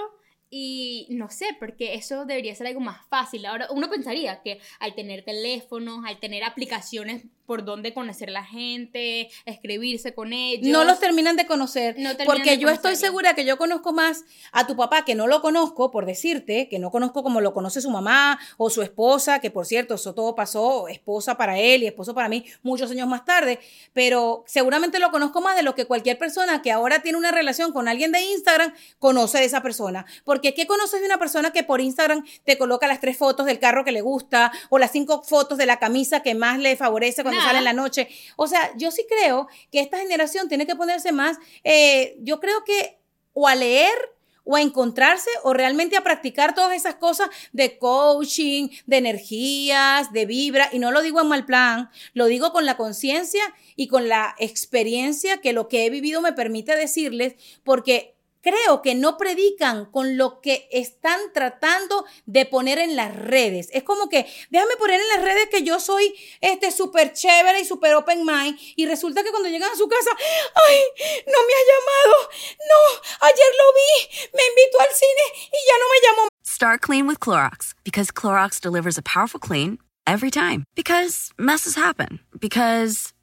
y 0.50 1.08
no 1.10 1.30
sé, 1.30 1.56
porque 1.58 1.94
eso 1.94 2.26
debería 2.26 2.54
ser 2.54 2.68
algo 2.68 2.80
más 2.80 3.06
fácil. 3.08 3.44
Ahora, 3.46 3.68
uno 3.70 3.90
pensaría 3.90 4.42
que 4.42 4.60
al 4.78 4.94
tener 4.94 5.24
teléfonos, 5.24 6.04
al 6.06 6.20
tener 6.20 6.44
aplicaciones 6.44 7.24
por 7.46 7.64
donde 7.64 7.92
conocer 7.92 8.30
la 8.30 8.44
gente, 8.44 9.30
escribirse 9.44 10.14
con 10.14 10.32
ellos. 10.32 10.68
No 10.68 10.84
los 10.84 10.98
terminan 10.98 11.36
de 11.36 11.46
conocer. 11.46 11.96
No 11.98 12.16
terminan 12.16 12.26
porque 12.26 12.50
de 12.50 12.58
yo 12.58 12.68
estoy 12.68 12.96
segura 12.96 13.34
que 13.34 13.44
yo 13.44 13.58
conozco 13.58 13.92
más 13.92 14.24
a 14.52 14.66
tu 14.66 14.76
papá, 14.76 15.04
que 15.04 15.14
no 15.14 15.26
lo 15.26 15.40
conozco, 15.40 15.90
por 15.90 16.06
decirte, 16.06 16.68
que 16.68 16.78
no 16.78 16.90
conozco 16.90 17.22
como 17.22 17.40
lo 17.40 17.52
conoce 17.52 17.80
su 17.80 17.90
mamá 17.90 18.38
o 18.56 18.70
su 18.70 18.82
esposa, 18.82 19.40
que 19.40 19.50
por 19.50 19.66
cierto, 19.66 19.94
eso 19.94 20.14
todo 20.14 20.34
pasó, 20.34 20.88
esposa 20.88 21.36
para 21.36 21.58
él 21.58 21.82
y 21.82 21.86
esposo 21.86 22.14
para 22.14 22.28
mí, 22.28 22.44
muchos 22.62 22.90
años 22.90 23.08
más 23.08 23.24
tarde. 23.24 23.60
Pero 23.92 24.44
seguramente 24.46 24.98
lo 24.98 25.10
conozco 25.10 25.40
más 25.40 25.56
de 25.56 25.62
lo 25.62 25.74
que 25.74 25.84
cualquier 25.84 26.18
persona 26.18 26.62
que 26.62 26.72
ahora 26.72 27.00
tiene 27.00 27.18
una 27.18 27.30
relación 27.30 27.72
con 27.72 27.88
alguien 27.88 28.12
de 28.12 28.22
Instagram 28.22 28.74
conoce 28.98 29.38
de 29.38 29.44
esa 29.44 29.62
persona. 29.62 30.06
Porque 30.24 30.54
¿qué 30.54 30.66
conoces 30.66 31.00
de 31.00 31.06
una 31.06 31.18
persona 31.18 31.52
que 31.52 31.62
por 31.62 31.80
Instagram 31.80 32.24
te 32.44 32.58
coloca 32.58 32.86
las 32.86 33.00
tres 33.00 33.16
fotos 33.16 33.46
del 33.46 33.58
carro 33.58 33.84
que 33.84 33.92
le 33.92 34.00
gusta 34.00 34.52
o 34.70 34.78
las 34.78 34.92
cinco 34.92 35.22
fotos 35.22 35.58
de 35.58 35.66
la 35.66 35.78
camisa 35.78 36.22
que 36.22 36.34
más 36.34 36.58
le 36.58 36.76
favorece 36.76 37.22
cuando 37.22 37.33
Nada. 37.34 37.46
sale 37.46 37.58
en 37.58 37.64
la 37.64 37.72
noche? 37.72 38.08
O 38.36 38.46
sea, 38.46 38.72
yo 38.76 38.90
sí 38.90 39.06
creo 39.08 39.48
que 39.70 39.80
esta 39.80 39.98
generación 39.98 40.48
tiene 40.48 40.66
que 40.66 40.76
ponerse 40.76 41.12
más, 41.12 41.38
eh, 41.62 42.16
yo 42.20 42.40
creo 42.40 42.64
que 42.64 42.98
o 43.32 43.48
a 43.48 43.54
leer 43.54 44.14
o 44.44 44.56
a 44.56 44.60
encontrarse 44.60 45.30
o 45.42 45.52
realmente 45.52 45.96
a 45.96 46.04
practicar 46.04 46.54
todas 46.54 46.76
esas 46.76 46.96
cosas 46.96 47.28
de 47.52 47.78
coaching, 47.78 48.68
de 48.86 48.98
energías, 48.98 50.12
de 50.12 50.26
vibra, 50.26 50.68
y 50.72 50.78
no 50.78 50.92
lo 50.92 51.02
digo 51.02 51.20
en 51.20 51.28
mal 51.28 51.46
plan, 51.46 51.90
lo 52.12 52.26
digo 52.26 52.52
con 52.52 52.66
la 52.66 52.76
conciencia 52.76 53.42
y 53.74 53.88
con 53.88 54.08
la 54.08 54.34
experiencia 54.38 55.38
que 55.38 55.52
lo 55.52 55.68
que 55.68 55.86
he 55.86 55.90
vivido 55.90 56.20
me 56.20 56.32
permite 56.32 56.76
decirles, 56.76 57.34
porque 57.64 58.13
creo 58.44 58.82
que 58.82 58.94
no 58.94 59.16
predican 59.16 59.86
con 59.86 60.18
lo 60.18 60.40
que 60.42 60.68
están 60.70 61.18
tratando 61.32 62.04
de 62.26 62.44
poner 62.44 62.78
en 62.78 62.94
las 62.94 63.16
redes. 63.16 63.68
Es 63.72 63.82
como 63.82 64.08
que, 64.10 64.26
déjame 64.50 64.76
poner 64.76 65.00
en 65.00 65.08
las 65.08 65.22
redes 65.22 65.48
que 65.50 65.62
yo 65.62 65.80
soy 65.80 66.14
este 66.42 66.70
súper 66.70 67.14
chévere 67.14 67.60
y 67.60 67.64
súper 67.64 67.94
open 67.94 68.24
mind 68.24 68.58
y 68.76 68.86
resulta 68.86 69.24
que 69.24 69.30
cuando 69.30 69.48
llegan 69.48 69.72
a 69.72 69.76
su 69.76 69.88
casa, 69.88 70.10
ay, 70.54 70.78
no 71.26 71.38
me 71.46 71.54
ha 71.54 71.64
llamado, 71.72 72.30
no, 72.68 73.26
ayer 73.26 73.52
lo 73.58 73.72
vi, 73.72 74.28
me 74.34 74.42
invitó 74.46 74.80
al 74.80 74.94
cine 74.94 75.46
y 75.46 75.58
ya 75.66 75.78
no 75.80 75.86
me 75.88 76.06
llamó 76.06 76.28
Start 76.46 76.82
clean 76.82 77.06
with 77.06 77.18
Clorox 77.18 77.74
because 77.82 78.12
Clorox 78.12 78.60
delivers 78.60 78.98
a 78.98 79.02
powerful 79.02 79.40
clean 79.40 79.78
every 80.06 80.30
time. 80.30 80.64
Because 80.74 81.32
messes 81.38 81.74
happen. 81.74 82.20
Because. 82.38 83.13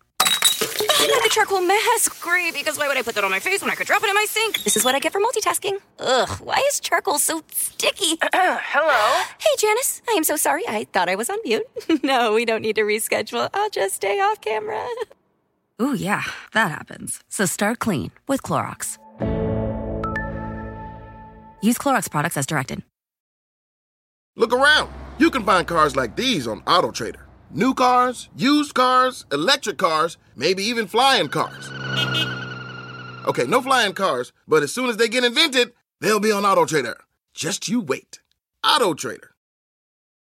The 0.62 1.30
charcoal 1.30 1.62
mask. 1.62 2.22
Great, 2.22 2.54
because 2.54 2.78
why 2.78 2.88
would 2.88 2.98
I 2.98 3.02
put 3.02 3.16
that 3.16 3.24
on 3.24 3.32
my 3.32 3.40
face 3.40 3.62
when 3.62 3.70
I 3.70 3.76
could 3.76 3.88
drop 3.88 4.04
it 4.04 4.10
in 4.10 4.16
my 4.16 4.26
sink? 4.28 4.64
This 4.64 4.76
is 4.76 4.84
what 4.86 4.96
I 4.96 5.00
get 5.00 5.12
for 5.12 5.20
multitasking. 5.20 5.78
Ugh, 6.00 6.30
why 6.42 6.64
is 6.70 6.80
charcoal 6.80 7.20
so 7.20 7.44
sticky? 7.52 8.18
Hello? 8.34 9.24
Hey, 9.40 9.56
Janice. 9.58 10.02
I 10.10 10.14
am 10.14 10.24
so 10.24 10.36
sorry. 10.36 10.64
I 10.68 10.86
thought 10.86 11.10
I 11.10 11.16
was 11.16 11.30
on 11.30 11.38
mute. 11.44 11.66
no, 12.04 12.34
we 12.34 12.46
don't 12.46 12.62
need 12.62 12.76
to 12.76 12.84
reschedule. 12.84 13.50
I'll 13.54 13.70
just 13.70 13.96
stay 13.96 14.20
off 14.20 14.42
camera. 14.42 14.86
Ooh, 15.82 15.96
yeah, 15.96 16.24
that 16.54 16.70
happens. 16.72 17.22
So 17.30 17.46
start 17.46 17.80
clean 17.80 18.12
with 18.28 18.44
Clorox. 18.44 18.98
Use 21.64 21.78
Clorox 21.78 22.10
products 22.10 22.38
as 22.38 22.46
directed. 22.46 22.84
Look 24.36 24.54
around. 24.54 24.92
You 25.18 25.30
can 25.30 25.44
find 25.44 25.68
cars 25.68 25.96
like 25.96 26.16
these 26.16 26.48
on 26.48 26.62
AutoTrader. 26.62 27.22
New 27.54 27.74
cars, 27.74 28.30
used 28.34 28.74
cars, 28.74 29.26
electric 29.30 29.78
cars, 29.78 30.18
maybe 30.38 30.64
even 30.64 30.88
flying 30.88 31.28
cars. 31.28 31.70
Okay, 33.28 33.46
no 33.46 33.62
flying 33.62 33.94
cars, 33.94 34.32
but 34.48 34.64
as 34.64 34.72
soon 34.72 34.90
as 34.90 34.96
they 34.96 35.10
get 35.10 35.26
invented, 35.26 35.74
they'll 36.00 36.22
be 36.22 36.32
on 36.32 36.44
AutoTrader. 36.44 36.96
Just 37.34 37.68
you 37.68 37.82
wait. 37.82 38.22
AutoTrader. 38.64 39.32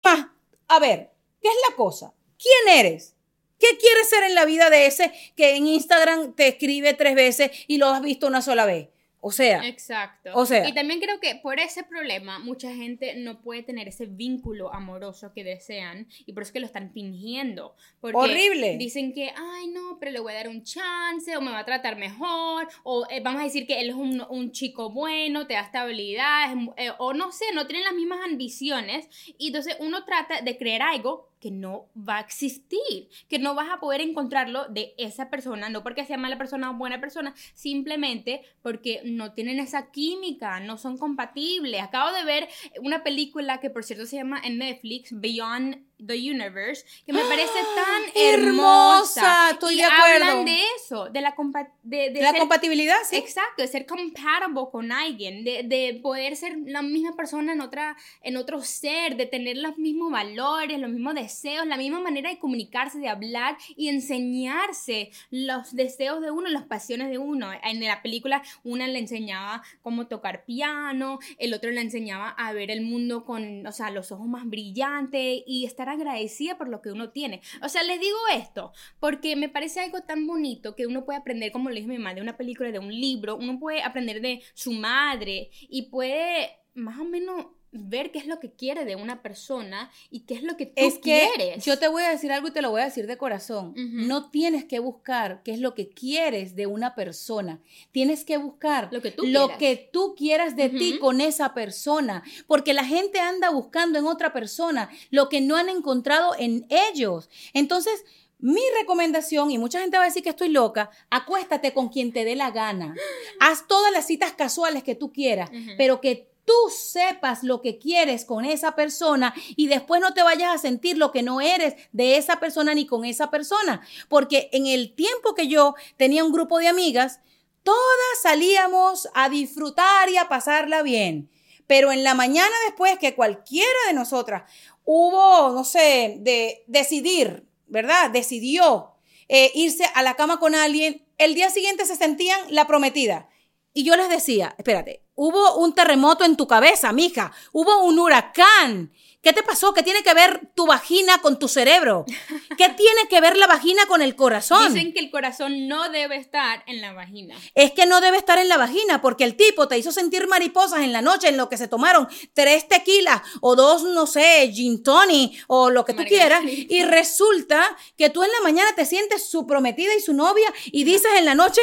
Ah, 0.04 0.30
a 0.68 0.80
ver, 0.80 1.10
¿qué 1.40 1.48
es 1.48 1.56
la 1.68 1.76
cosa? 1.76 2.12
¿Quién 2.36 2.84
eres? 2.84 3.14
¿Qué 3.60 3.78
quieres 3.78 4.10
ser 4.10 4.24
en 4.24 4.34
la 4.34 4.44
vida 4.44 4.68
de 4.68 4.86
ese 4.86 5.12
que 5.36 5.54
en 5.54 5.68
Instagram 5.68 6.32
te 6.34 6.48
escribe 6.48 6.94
tres 6.94 7.14
veces 7.14 7.52
y 7.68 7.78
lo 7.78 7.90
has 7.90 8.02
visto 8.02 8.26
una 8.26 8.42
sola 8.42 8.66
vez? 8.66 8.88
O 9.26 9.30
sea, 9.30 9.66
Exacto. 9.66 10.32
O 10.34 10.44
sea. 10.44 10.68
Y 10.68 10.74
también 10.74 11.00
creo 11.00 11.18
que 11.18 11.34
por 11.36 11.58
ese 11.58 11.82
problema 11.82 12.38
mucha 12.38 12.74
gente 12.74 13.14
no 13.16 13.40
puede 13.40 13.62
tener 13.62 13.88
ese 13.88 14.04
vínculo 14.04 14.70
amoroso 14.70 15.32
que 15.32 15.42
desean 15.42 16.08
y 16.26 16.34
por 16.34 16.42
eso 16.42 16.50
es 16.50 16.52
que 16.52 16.60
lo 16.60 16.66
están 16.66 16.92
fingiendo. 16.92 17.74
Porque 18.02 18.18
Horrible. 18.18 18.76
Dicen 18.76 19.14
que, 19.14 19.32
ay 19.34 19.68
no, 19.68 19.96
pero 19.98 20.12
le 20.12 20.20
voy 20.20 20.34
a 20.34 20.36
dar 20.36 20.50
un 20.50 20.62
chance 20.62 21.34
o 21.38 21.40
me 21.40 21.52
va 21.52 21.60
a 21.60 21.64
tratar 21.64 21.96
mejor 21.96 22.68
o 22.82 23.06
eh, 23.08 23.22
vamos 23.22 23.40
a 23.40 23.44
decir 23.44 23.66
que 23.66 23.80
él 23.80 23.88
es 23.88 23.94
un, 23.94 24.22
un 24.28 24.52
chico 24.52 24.90
bueno, 24.90 25.46
te 25.46 25.54
da 25.54 25.60
estabilidad 25.60 26.52
es 26.52 26.88
eh, 26.88 26.92
o 26.98 27.14
no 27.14 27.32
sé, 27.32 27.46
no 27.54 27.66
tienen 27.66 27.84
las 27.84 27.94
mismas 27.94 28.18
ambiciones 28.22 29.08
y 29.38 29.46
entonces 29.46 29.74
uno 29.80 30.04
trata 30.04 30.42
de 30.42 30.58
creer 30.58 30.82
algo 30.82 31.30
que 31.44 31.50
no 31.50 31.90
va 31.94 32.16
a 32.16 32.20
existir, 32.20 33.10
que 33.28 33.38
no 33.38 33.54
vas 33.54 33.68
a 33.70 33.78
poder 33.78 34.00
encontrarlo 34.00 34.66
de 34.68 34.94
esa 34.96 35.28
persona, 35.28 35.68
no 35.68 35.82
porque 35.82 36.06
sea 36.06 36.16
mala 36.16 36.38
persona 36.38 36.70
o 36.70 36.74
buena 36.78 37.02
persona, 37.02 37.34
simplemente 37.52 38.40
porque 38.62 39.02
no 39.04 39.34
tienen 39.34 39.60
esa 39.60 39.90
química, 39.90 40.58
no 40.60 40.78
son 40.78 40.96
compatibles. 40.96 41.82
Acabo 41.82 42.16
de 42.16 42.24
ver 42.24 42.48
una 42.80 43.04
película 43.04 43.60
que 43.60 43.68
por 43.68 43.84
cierto 43.84 44.06
se 44.06 44.16
llama 44.16 44.40
en 44.42 44.56
Netflix, 44.56 45.20
Beyond 45.20 45.84
the 45.98 46.14
Universe, 46.14 46.84
que 47.06 47.12
me 47.12 47.20
parece 47.24 47.52
tan 47.74 48.02
hermosa, 48.14 49.20
hermosa. 49.20 49.50
estoy 49.52 49.74
y 49.74 49.76
de 49.78 49.84
acuerdo. 49.84 50.24
hablan 50.24 50.44
de 50.44 50.60
eso, 50.76 51.08
de 51.08 51.20
la, 51.20 51.34
compa- 51.36 51.70
de, 51.82 52.10
de 52.10 52.20
la 52.20 52.30
ser- 52.30 52.40
compatibilidad, 52.40 52.96
sí. 53.08 53.16
Exacto, 53.16 53.62
de 53.62 53.68
ser 53.68 53.86
compatible 53.86 54.70
con 54.70 54.92
alguien, 54.92 55.44
de, 55.44 55.62
de 55.62 55.98
poder 56.02 56.36
ser 56.36 56.56
la 56.66 56.82
misma 56.82 57.16
persona 57.16 57.52
en, 57.52 57.60
otra, 57.60 57.96
en 58.22 58.36
otro 58.36 58.60
ser, 58.62 59.16
de 59.16 59.26
tener 59.26 59.56
los 59.58 59.78
mismos 59.78 60.10
valores, 60.12 60.78
los 60.78 60.90
mismos 60.90 61.14
deseos, 61.14 61.66
la 61.66 61.76
misma 61.76 62.00
manera 62.00 62.30
de 62.30 62.38
comunicarse, 62.38 62.98
de 62.98 63.08
hablar 63.08 63.56
y 63.76 63.88
enseñarse 63.88 65.10
los 65.30 65.74
deseos 65.74 66.20
de 66.20 66.30
uno, 66.30 66.48
las 66.48 66.64
pasiones 66.64 67.10
de 67.10 67.18
uno. 67.18 67.50
En 67.62 67.80
la 67.80 68.02
película 68.02 68.42
una 68.62 68.86
le 68.86 68.98
enseñaba 68.98 69.62
cómo 69.82 70.06
tocar 70.06 70.44
piano, 70.44 71.18
el 71.38 71.54
otro 71.54 71.70
le 71.70 71.80
enseñaba 71.80 72.28
a 72.30 72.52
ver 72.52 72.70
el 72.70 72.82
mundo 72.82 73.24
con, 73.24 73.66
o 73.66 73.72
sea, 73.72 73.90
los 73.90 74.12
ojos 74.12 74.26
más 74.26 74.46
brillantes 74.46 75.42
y 75.46 75.64
estar 75.66 75.83
agradecida 75.88 76.58
por 76.58 76.68
lo 76.68 76.82
que 76.82 76.90
uno 76.90 77.10
tiene. 77.10 77.40
O 77.62 77.68
sea, 77.68 77.82
les 77.82 78.00
digo 78.00 78.16
esto 78.34 78.72
porque 79.00 79.36
me 79.36 79.48
parece 79.48 79.80
algo 79.80 80.02
tan 80.02 80.26
bonito 80.26 80.74
que 80.74 80.86
uno 80.86 81.04
puede 81.04 81.18
aprender, 81.18 81.52
como 81.52 81.70
le 81.70 81.76
dije 81.76 81.88
mi 81.88 81.98
mamá, 81.98 82.14
de 82.14 82.22
una 82.22 82.36
película, 82.36 82.70
de 82.70 82.78
un 82.78 82.92
libro, 82.92 83.36
uno 83.36 83.58
puede 83.58 83.82
aprender 83.82 84.20
de 84.20 84.42
su 84.54 84.72
madre 84.72 85.50
y 85.68 85.90
puede 85.90 86.50
más 86.74 86.98
o 86.98 87.04
menos 87.04 87.46
ver 87.76 88.10
qué 88.10 88.18
es 88.18 88.26
lo 88.26 88.40
que 88.40 88.52
quiere 88.52 88.84
de 88.84 88.96
una 88.96 89.20
persona 89.22 89.90
y 90.10 90.20
qué 90.20 90.34
es 90.34 90.42
lo 90.42 90.56
que 90.56 90.66
tú 90.66 90.72
es 90.76 90.94
que 90.94 91.28
quieres. 91.36 91.64
yo 91.64 91.78
te 91.78 91.88
voy 91.88 92.02
a 92.02 92.10
decir 92.10 92.30
algo 92.32 92.48
y 92.48 92.50
te 92.52 92.62
lo 92.62 92.70
voy 92.70 92.80
a 92.82 92.84
decir 92.86 93.06
de 93.06 93.16
corazón. 93.16 93.74
No 93.76 94.30
tienes 94.30 94.64
que 94.64 94.78
buscar 94.78 95.42
qué 95.42 95.52
es 95.52 95.58
lo 95.60 95.74
que 95.74 95.88
quieres 95.88 96.54
de 96.56 96.66
una 96.66 96.94
persona. 96.94 97.60
Tienes 97.92 98.24
que 98.24 98.36
buscar 98.38 98.88
Lo 98.92 99.02
que 99.02 99.10
tú 99.10 99.26
lo 99.26 99.46
quieras. 99.48 99.58
que 99.58 99.90
tú 99.92 100.14
quieras 100.16 100.56
de 100.56 100.68
ti 100.70 100.98
con 100.98 101.20
esa 101.20 101.52
persona. 101.54 102.22
Porque 102.46 102.72
la 102.72 102.84
gente 102.84 103.18
anda 103.20 103.50
buscando 103.50 103.98
en 103.98 104.06
otra 104.06 104.32
persona 104.32 104.88
lo 105.10 105.28
que 105.28 105.40
no 105.40 105.56
han 105.56 105.68
encontrado 105.68 106.34
en 106.38 106.66
ellos. 106.70 107.28
Entonces, 107.52 108.04
Mi 108.38 108.60
recomendación, 108.78 109.50
y 109.52 109.56
mucha 109.58 109.80
gente 109.80 109.96
va 109.96 110.02
a 110.02 110.06
decir 110.06 110.22
que 110.22 110.28
estoy 110.30 110.50
loca, 110.50 110.90
acuéstate 111.08 111.72
con 111.72 111.88
quien 111.88 112.12
te 112.12 112.24
dé 112.26 112.36
la 112.36 112.50
gana. 112.50 112.94
Haz 113.40 113.66
todas 113.66 113.90
las 113.90 114.06
citas 114.06 114.32
casuales 114.32 114.82
que 114.82 114.94
tú 114.94 115.12
quieras, 115.12 115.50
pero 115.78 116.00
que 116.02 116.28
tú 116.44 116.52
sepas 116.70 117.42
lo 117.42 117.60
que 117.60 117.78
quieres 117.78 118.24
con 118.24 118.44
esa 118.44 118.74
persona 118.74 119.34
y 119.56 119.66
después 119.66 120.00
no 120.00 120.14
te 120.14 120.22
vayas 120.22 120.54
a 120.54 120.58
sentir 120.58 120.98
lo 120.98 121.10
que 121.10 121.22
no 121.22 121.40
eres 121.40 121.74
de 121.92 122.16
esa 122.16 122.40
persona 122.40 122.74
ni 122.74 122.86
con 122.86 123.04
esa 123.04 123.30
persona. 123.30 123.80
Porque 124.08 124.48
en 124.52 124.66
el 124.66 124.94
tiempo 124.94 125.34
que 125.34 125.48
yo 125.48 125.74
tenía 125.96 126.24
un 126.24 126.32
grupo 126.32 126.58
de 126.58 126.68
amigas, 126.68 127.20
todas 127.62 127.78
salíamos 128.22 129.08
a 129.14 129.28
disfrutar 129.28 130.08
y 130.08 130.16
a 130.16 130.28
pasarla 130.28 130.82
bien. 130.82 131.30
Pero 131.66 131.92
en 131.92 132.04
la 132.04 132.14
mañana 132.14 132.54
después 132.66 132.98
que 132.98 133.14
cualquiera 133.14 133.68
de 133.88 133.94
nosotras 133.94 134.50
hubo, 134.84 135.50
no 135.52 135.64
sé, 135.64 136.16
de 136.18 136.62
decidir, 136.66 137.46
¿verdad? 137.66 138.10
Decidió 138.10 138.92
eh, 139.28 139.50
irse 139.54 139.84
a 139.94 140.02
la 140.02 140.14
cama 140.14 140.38
con 140.38 140.54
alguien, 140.54 141.06
el 141.16 141.34
día 141.34 141.48
siguiente 141.48 141.86
se 141.86 141.96
sentían 141.96 142.38
la 142.50 142.66
prometida. 142.66 143.28
Y 143.76 143.82
yo 143.82 143.96
les 143.96 144.08
decía, 144.08 144.54
espérate, 144.56 145.02
hubo 145.16 145.56
un 145.56 145.74
terremoto 145.74 146.24
en 146.24 146.36
tu 146.36 146.46
cabeza, 146.46 146.92
mija, 146.92 147.32
hubo 147.52 147.82
un 147.84 147.98
huracán. 147.98 148.92
¿Qué 149.20 149.32
te 149.32 149.42
pasó? 149.42 149.72
¿Qué 149.72 149.82
tiene 149.82 150.02
que 150.02 150.12
ver 150.12 150.52
tu 150.54 150.66
vagina 150.66 151.18
con 151.22 151.38
tu 151.38 151.48
cerebro? 151.48 152.04
¿Qué 152.58 152.68
tiene 152.68 153.08
que 153.08 153.22
ver 153.22 153.38
la 153.38 153.46
vagina 153.46 153.86
con 153.86 154.02
el 154.02 154.14
corazón? 154.14 154.72
Dicen 154.74 154.92
que 154.92 155.00
el 155.00 155.10
corazón 155.10 155.66
no 155.66 155.88
debe 155.88 156.16
estar 156.16 156.62
en 156.66 156.82
la 156.82 156.92
vagina. 156.92 157.34
Es 157.54 157.72
que 157.72 157.86
no 157.86 158.02
debe 158.02 158.18
estar 158.18 158.38
en 158.38 158.48
la 158.48 158.58
vagina 158.58 159.00
porque 159.00 159.24
el 159.24 159.34
tipo 159.34 159.66
te 159.66 159.78
hizo 159.78 159.92
sentir 159.92 160.28
mariposas 160.28 160.82
en 160.82 160.92
la 160.92 161.00
noche 161.00 161.28
en 161.28 161.38
lo 161.38 161.48
que 161.48 161.56
se 161.56 161.68
tomaron 161.68 162.06
tres 162.34 162.68
tequilas 162.68 163.22
o 163.40 163.56
dos, 163.56 163.82
no 163.82 164.06
sé, 164.06 164.50
gin 164.52 164.82
tonic 164.82 165.42
o 165.46 165.70
lo 165.70 165.86
que 165.86 165.94
tú 165.94 166.04
quieras 166.04 166.42
y 166.44 166.82
resulta 166.82 167.64
que 167.96 168.10
tú 168.10 168.22
en 168.22 168.30
la 168.30 168.40
mañana 168.42 168.74
te 168.76 168.84
sientes 168.84 169.26
su 169.26 169.46
prometida 169.46 169.94
y 169.96 170.00
su 170.00 170.12
novia 170.12 170.52
y 170.66 170.84
dices 170.84 171.10
en 171.16 171.24
la 171.24 171.34
noche, 171.34 171.62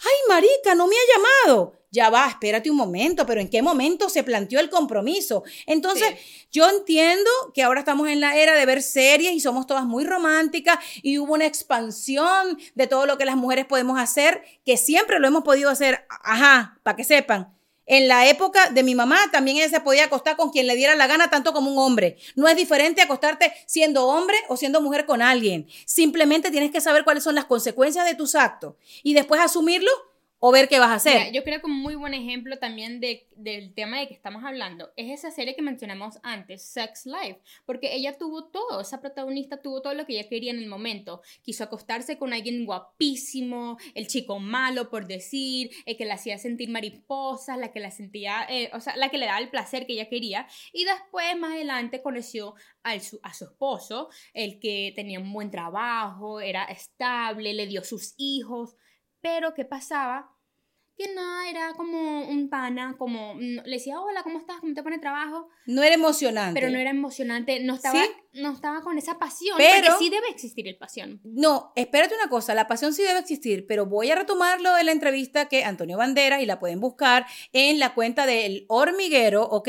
ay 0.00 0.28
marica, 0.28 0.74
no 0.74 0.86
me 0.86 0.96
ha 0.96 1.44
llamado 1.46 1.80
ya 1.90 2.08
va, 2.08 2.28
espérate 2.28 2.70
un 2.70 2.76
momento, 2.76 3.26
pero 3.26 3.40
¿en 3.40 3.48
qué 3.48 3.62
momento 3.62 4.08
se 4.08 4.22
planteó 4.22 4.60
el 4.60 4.70
compromiso? 4.70 5.42
Entonces, 5.66 6.14
yo 6.52 6.68
entiendo 6.68 7.30
que 7.52 7.62
ahora 7.62 7.80
estamos 7.80 8.08
en 8.08 8.20
la 8.20 8.36
era 8.36 8.54
de 8.54 8.64
ver 8.64 8.82
series 8.82 9.32
y 9.32 9.40
somos 9.40 9.66
todas 9.66 9.84
muy 9.84 10.04
románticas 10.04 10.78
y 11.02 11.18
hubo 11.18 11.34
una 11.34 11.46
expansión 11.46 12.58
de 12.74 12.86
todo 12.86 13.06
lo 13.06 13.18
que 13.18 13.24
las 13.24 13.36
mujeres 13.36 13.66
podemos 13.66 13.98
hacer, 13.98 14.42
que 14.64 14.76
siempre 14.76 15.18
lo 15.18 15.26
hemos 15.26 15.42
podido 15.42 15.68
hacer, 15.68 16.06
ajá, 16.08 16.78
para 16.84 16.96
que 16.96 17.04
sepan. 17.04 17.59
En 17.92 18.06
la 18.06 18.28
época 18.28 18.70
de 18.70 18.84
mi 18.84 18.94
mamá 18.94 19.18
también 19.32 19.56
ella 19.56 19.68
se 19.68 19.80
podía 19.80 20.04
acostar 20.04 20.36
con 20.36 20.50
quien 20.50 20.68
le 20.68 20.76
diera 20.76 20.94
la 20.94 21.08
gana, 21.08 21.28
tanto 21.28 21.52
como 21.52 21.72
un 21.72 21.78
hombre. 21.78 22.18
No 22.36 22.46
es 22.46 22.54
diferente 22.54 23.02
acostarte 23.02 23.52
siendo 23.66 24.06
hombre 24.06 24.36
o 24.46 24.56
siendo 24.56 24.80
mujer 24.80 25.06
con 25.06 25.22
alguien. 25.22 25.66
Simplemente 25.86 26.52
tienes 26.52 26.70
que 26.70 26.80
saber 26.80 27.02
cuáles 27.02 27.24
son 27.24 27.34
las 27.34 27.46
consecuencias 27.46 28.06
de 28.06 28.14
tus 28.14 28.36
actos 28.36 28.76
y 29.02 29.14
después 29.14 29.40
asumirlo 29.40 29.90
o 30.40 30.50
ver 30.50 30.68
qué 30.68 30.78
vas 30.78 30.90
a 30.90 30.94
hacer. 30.94 31.32
yo 31.32 31.44
creo 31.44 31.60
que 31.60 31.66
un 31.66 31.78
muy 31.78 31.94
buen 31.94 32.14
ejemplo 32.14 32.58
también 32.58 32.98
de, 32.98 33.28
del 33.36 33.74
tema 33.74 34.00
de 34.00 34.08
que 34.08 34.14
estamos 34.14 34.42
hablando 34.42 34.90
es 34.96 35.10
esa 35.10 35.30
serie 35.30 35.54
que 35.54 35.60
mencionamos 35.60 36.18
antes, 36.22 36.62
Sex 36.62 37.04
Life, 37.04 37.40
porque 37.66 37.94
ella 37.94 38.16
tuvo 38.16 38.44
todo, 38.44 38.80
esa 38.80 39.00
protagonista 39.00 39.60
tuvo 39.60 39.82
todo 39.82 39.94
lo 39.94 40.06
que 40.06 40.18
ella 40.18 40.28
quería 40.28 40.50
en 40.50 40.58
el 40.58 40.66
momento. 40.66 41.20
Quiso 41.42 41.64
acostarse 41.64 42.16
con 42.16 42.32
alguien 42.32 42.64
guapísimo, 42.64 43.76
el 43.94 44.06
chico 44.06 44.38
malo, 44.38 44.88
por 44.88 45.06
decir, 45.06 45.70
el 45.84 45.98
que 45.98 46.06
la 46.06 46.14
hacía 46.14 46.38
sentir 46.38 46.70
mariposas, 46.70 47.58
la 47.58 47.70
que 47.70 47.80
la 47.80 47.90
sentía, 47.90 48.46
eh, 48.48 48.70
o 48.72 48.80
sea, 48.80 48.96
la 48.96 49.10
que 49.10 49.18
le 49.18 49.26
daba 49.26 49.38
el 49.38 49.50
placer 49.50 49.86
que 49.86 49.92
ella 49.92 50.08
quería. 50.08 50.46
Y 50.72 50.84
después, 50.84 51.36
más 51.38 51.52
adelante, 51.52 52.00
conoció 52.02 52.54
su, 53.00 53.20
a 53.22 53.34
su 53.34 53.44
esposo, 53.44 54.08
el 54.32 54.58
que 54.58 54.94
tenía 54.96 55.20
un 55.20 55.32
buen 55.32 55.50
trabajo, 55.50 56.40
era 56.40 56.64
estable, 56.64 57.52
le 57.52 57.66
dio 57.66 57.84
sus 57.84 58.14
hijos 58.16 58.76
pero, 59.20 59.54
¿qué 59.54 59.64
pasaba? 59.64 60.36
Que 60.96 61.14
nada, 61.14 61.48
era 61.48 61.72
como 61.78 62.28
un 62.28 62.50
pana, 62.50 62.94
como 62.98 63.34
le 63.38 63.62
decía, 63.64 63.98
hola, 63.98 64.22
¿cómo 64.22 64.38
estás? 64.38 64.58
¿Cómo 64.60 64.74
te 64.74 64.82
pone 64.82 64.98
trabajo? 64.98 65.48
No 65.64 65.82
era 65.82 65.94
emocionante. 65.94 66.60
Pero 66.60 66.70
no 66.70 66.78
era 66.78 66.90
emocionante, 66.90 67.58
no 67.60 67.76
estaba, 67.76 68.02
no 68.34 68.52
estaba 68.52 68.82
con 68.82 68.98
esa 68.98 69.18
pasión, 69.18 69.56
pero 69.56 69.86
porque 69.86 70.04
sí 70.04 70.10
debe 70.10 70.28
existir 70.28 70.68
el 70.68 70.76
pasión. 70.76 71.18
No, 71.24 71.72
espérate 71.74 72.14
una 72.14 72.28
cosa, 72.28 72.54
la 72.54 72.68
pasión 72.68 72.92
sí 72.92 73.02
debe 73.02 73.18
existir, 73.18 73.66
pero 73.66 73.86
voy 73.86 74.10
a 74.10 74.14
retomarlo 74.14 74.74
de 74.74 74.84
la 74.84 74.92
entrevista 74.92 75.48
que 75.48 75.64
Antonio 75.64 75.96
Banderas, 75.96 76.42
y 76.42 76.46
la 76.46 76.58
pueden 76.58 76.80
buscar 76.80 77.24
en 77.54 77.78
la 77.78 77.94
cuenta 77.94 78.26
del 78.26 78.66
Hormiguero, 78.68 79.44
¿ok? 79.44 79.68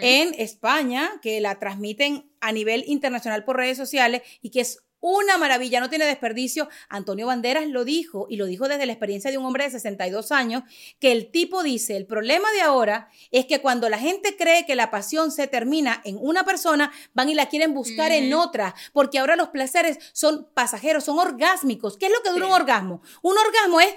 En 0.00 0.34
España, 0.34 1.08
que 1.22 1.40
la 1.40 1.60
transmiten 1.60 2.32
a 2.40 2.50
nivel 2.50 2.82
internacional 2.88 3.44
por 3.44 3.58
redes 3.58 3.76
sociales 3.76 4.22
y 4.42 4.50
que 4.50 4.62
es 4.62 4.84
una 5.06 5.36
maravilla, 5.36 5.80
no 5.80 5.90
tiene 5.90 6.06
desperdicio. 6.06 6.70
Antonio 6.88 7.26
Banderas 7.26 7.66
lo 7.66 7.84
dijo, 7.84 8.26
y 8.30 8.36
lo 8.36 8.46
dijo 8.46 8.68
desde 8.68 8.86
la 8.86 8.92
experiencia 8.94 9.30
de 9.30 9.36
un 9.36 9.44
hombre 9.44 9.64
de 9.64 9.70
62 9.70 10.32
años, 10.32 10.62
que 10.98 11.12
el 11.12 11.30
tipo 11.30 11.62
dice, 11.62 11.94
el 11.98 12.06
problema 12.06 12.50
de 12.52 12.62
ahora 12.62 13.10
es 13.30 13.44
que 13.44 13.60
cuando 13.60 13.90
la 13.90 13.98
gente 13.98 14.34
cree 14.34 14.64
que 14.64 14.74
la 14.74 14.90
pasión 14.90 15.30
se 15.30 15.46
termina 15.46 16.00
en 16.04 16.16
una 16.18 16.44
persona, 16.44 16.90
van 17.12 17.28
y 17.28 17.34
la 17.34 17.50
quieren 17.50 17.74
buscar 17.74 18.12
en 18.12 18.32
otra, 18.32 18.74
porque 18.94 19.18
ahora 19.18 19.36
los 19.36 19.48
placeres 19.48 19.98
son 20.14 20.48
pasajeros, 20.54 21.04
son 21.04 21.18
orgásmicos. 21.18 21.98
¿Qué 21.98 22.06
es 22.06 22.12
lo 22.12 22.22
que 22.22 22.30
dura 22.30 22.46
un 22.46 22.52
orgasmo? 22.52 23.02
Un 23.20 23.36
orgasmo 23.36 23.80
es 23.80 23.94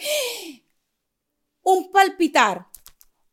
un 1.61 1.89
palpitar, 1.93 2.67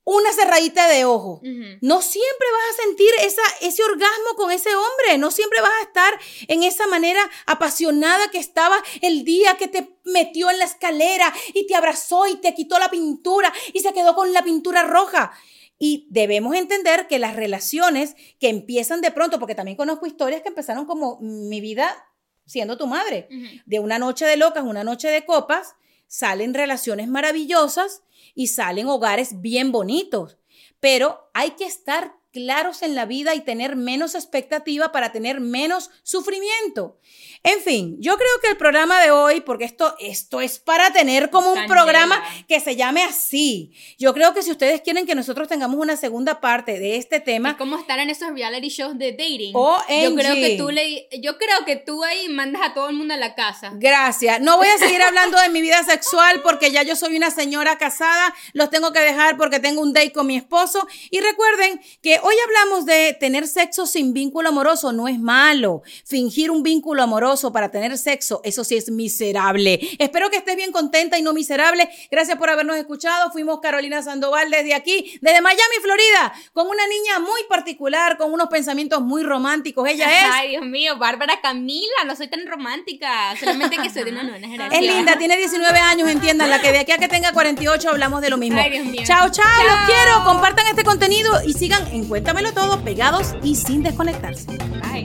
una 0.05 0.33
cerradita 0.33 0.87
de 0.89 1.05
ojo. 1.05 1.41
No 1.81 2.03
siempre 2.03 2.47
vas 2.53 2.79
a 2.79 2.83
sentir 2.83 3.11
esa, 3.23 3.43
ese 3.63 3.83
orgasmo 3.83 4.37
con 4.37 4.51
ese 4.51 4.71
hombre, 4.75 5.19
no 5.19 5.31
siempre 5.31 5.61
vas 5.61 5.73
a 5.81 5.87
estar 5.87 6.15
en 6.49 6.63
esa 6.63 6.87
manera 6.87 7.21
apasionada 7.47 8.31
que 8.31 8.39
estaba 8.39 8.77
el 9.01 9.25
día 9.25 9.57
que 9.57 9.69
te 9.69 9.99
metió 10.05 10.51
en 10.51 10.59
la 10.59 10.65
escalera 10.65 11.33
y 11.55 11.67
te 11.67 11.75
abrazó 11.75 12.27
y 12.27 12.37
te 12.37 12.55
quitó 12.55 12.79
la 12.79 12.91
pintura 12.91 13.53
y 13.73 13.81
se 13.81 13.93
quedó 13.93 14.15
con 14.15 14.33
la 14.33 14.45
pintura 14.45 14.83
roja. 14.83 15.33
Y 15.79 16.07
debemos 16.11 16.55
entender 16.55 17.09
que 17.09 17.19
las 17.19 17.35
relaciones 17.35 18.15
que 18.39 18.49
empiezan 18.49 19.01
de 19.01 19.11
pronto, 19.11 19.39
porque 19.39 19.55
también 19.55 19.77
conozco 19.77 20.07
historias 20.07 20.43
que 20.43 20.49
empezaron 20.49 20.87
como 20.87 21.19
mi 21.21 21.61
vida 21.61 22.11
siendo 22.47 22.77
tu 22.77 22.87
madre, 22.87 23.29
de 23.65 23.79
una 23.79 23.99
noche 23.99 24.27
de 24.27 24.37
locas, 24.37 24.65
una 24.65 24.85
noche 24.85 25.09
de 25.09 25.25
copas, 25.25 25.75
salen 26.07 26.55
relaciones 26.55 27.09
maravillosas 27.09 28.03
y 28.35 28.49
salen 28.49 28.89
hogares 28.89 29.41
bien 29.41 29.73
bonitos. 29.73 30.39
Pero 30.81 31.31
hay 31.35 31.53
que 31.53 31.65
estar 31.65 32.15
claros 32.35 32.83
en 32.83 32.97
la 32.97 33.07
vida 33.07 33.35
y 33.37 33.41
tener 33.41 33.77
menos 33.77 34.17
expectativa 34.17 34.91
para 34.91 35.13
tener 35.13 35.41
menos 35.41 35.91
sufrimiento. 36.03 36.99
En 37.47 37.61
fin, 37.61 37.97
yo 38.01 38.17
creo 38.17 38.31
que 38.43 38.49
el 38.49 38.57
programa 38.57 39.01
de 39.03 39.11
hoy, 39.11 39.43
porque 39.43 39.65
esto, 39.65 39.95
esto 40.01 40.41
es 40.41 40.59
para 40.59 40.93
tener 40.93 41.29
como 41.31 41.53
un 41.53 41.67
programa 41.67 42.21
que 42.49 42.59
se 42.59 42.75
llame 42.75 43.03
así. 43.03 43.71
Yo 43.99 44.15
creo 44.15 44.33
que 44.33 44.43
si 44.43 44.51
ustedes 44.51 44.81
quieren 44.81 45.07
que 45.07 45.15
nosotros 45.15 45.47
tengamos 45.47 45.79
una 45.79 45.97
segunda 45.97 46.41
parte 46.41 46.79
de 46.79 46.97
este 46.97 47.21
tema. 47.21 47.51
Es 47.51 47.57
como 47.57 47.79
estar 47.79 47.99
en 47.99 48.09
esos 48.09 48.31
reality 48.31 48.71
shows 48.71 48.99
de 48.99 49.13
dating. 49.13 49.53
Yo 49.53 50.15
creo 50.17 50.35
que 50.35 50.57
tú 50.57 50.71
le, 50.71 51.07
yo 51.21 51.37
creo 51.37 51.65
que 51.67 51.77
tú 51.77 52.03
ahí 52.03 52.29
mandas 52.31 52.63
a 52.63 52.75
todo 52.75 52.89
el 52.89 52.97
mundo 52.97 53.15
a 53.15 53.19
la 53.19 53.35
casa. 53.35 53.73
Gracias. 53.75 54.41
No 54.41 54.57
voy 54.57 54.69
a 54.69 54.79
seguir 54.79 55.03
hablando 55.03 55.39
de 55.39 55.51
mi 55.51 55.61
vida 55.61 55.85
sexual 55.85 56.41
porque 56.43 56.73
ya 56.73 56.83
yo 56.83 56.97
soy 56.97 57.15
una 57.17 57.31
señora 57.31 57.79
casada. 57.79 58.35
Los 58.55 58.71
tengo 58.71 58.93
que 58.93 59.01
dejar 59.01 59.37
porque 59.37 59.61
tengo 59.61 59.83
un 59.83 59.93
date 59.93 60.13
con 60.13 60.27
mi 60.27 60.37
esposo. 60.37 60.89
Y 61.11 61.21
recuerden 61.21 61.79
que 62.01 62.21
hoy 62.25 62.35
hablamos 62.43 62.87
de 62.87 63.15
tener 63.21 63.47
sexo 63.47 63.87
sin 63.87 64.15
vínculo 64.15 64.49
amoroso. 64.49 64.93
No 64.93 65.09
es 65.09 65.19
malo. 65.19 65.83
Fingir 66.07 66.51
un 66.51 66.63
vínculo 66.63 67.03
amoroso 67.03 67.53
para 67.53 67.71
tener 67.71 67.99
sexo, 67.99 68.41
eso 68.45 68.65
sí 68.65 68.77
es 68.77 68.91
miserable. 68.91 69.79
Espero 69.99 70.31
que 70.31 70.39
estés 70.39 70.57
bien 70.57 70.73
contenta 70.73 71.19
y 71.19 71.23
no 71.23 71.35
miserable. 71.35 71.89
Gracias 72.11 72.39
por 72.39 72.49
habernos 72.49 72.77
escuchado. 72.77 73.31
Fuimos 73.31 73.61
Carolina 73.61 74.03
Sandoval 74.03 74.51
desde 74.51 74.75
aquí, 74.75 75.19
desde 75.21 75.43
Miami, 75.43 75.77
Florida, 75.83 76.33
con 76.55 76.67
una 76.67 76.87
niña 76.87 77.19
muy 77.19 77.43
particular, 77.49 78.17
con 78.17 78.33
unos 78.33 78.49
pensamientos 78.49 79.03
muy 79.03 79.23
románticos. 79.23 79.87
Ella 79.87 80.07
es. 80.07 80.31
Ay, 80.33 80.49
Dios 80.51 80.65
mío, 80.65 80.97
Bárbara 80.97 81.41
Camila, 81.43 82.05
no 82.07 82.17
soy 82.17 82.29
tan 82.29 82.47
romántica, 82.47 83.35
solamente 83.39 83.77
que 83.77 83.91
soy 83.91 84.05
de 84.05 84.13
una 84.13 84.23
nueva 84.23 84.39
generación. 84.39 84.83
Es 84.83 84.95
linda, 84.95 85.19
tiene 85.19 85.37
19 85.37 85.79
años, 85.79 86.09
entiendan, 86.09 86.49
la 86.49 86.63
que 86.63 86.73
de 86.73 86.79
aquí 86.79 86.93
a 86.93 86.99
que 86.99 87.09
tenga 87.09 87.33
48 87.33 87.91
hablamos 87.91 88.23
de 88.23 88.31
lo 88.31 88.39
mismo. 88.39 88.59
Ay, 88.59 88.71
Dios 88.71 88.87
mío. 88.87 89.03
Chao, 89.05 89.31
chao, 89.31 89.63
los 89.65 89.77
quiero. 89.87 90.25
Compartan 90.25 90.67
este 90.69 90.85
contenido 90.85 91.43
y 91.45 91.53
sigan 91.53 91.87
en 91.89 92.14
Cuéntamelo 92.15 92.53
Todo, 92.53 92.81
pegados 92.85 93.35
y 93.43 93.57
sin 93.57 93.83
desconectarse. 93.83 94.47
Bye. 94.85 95.05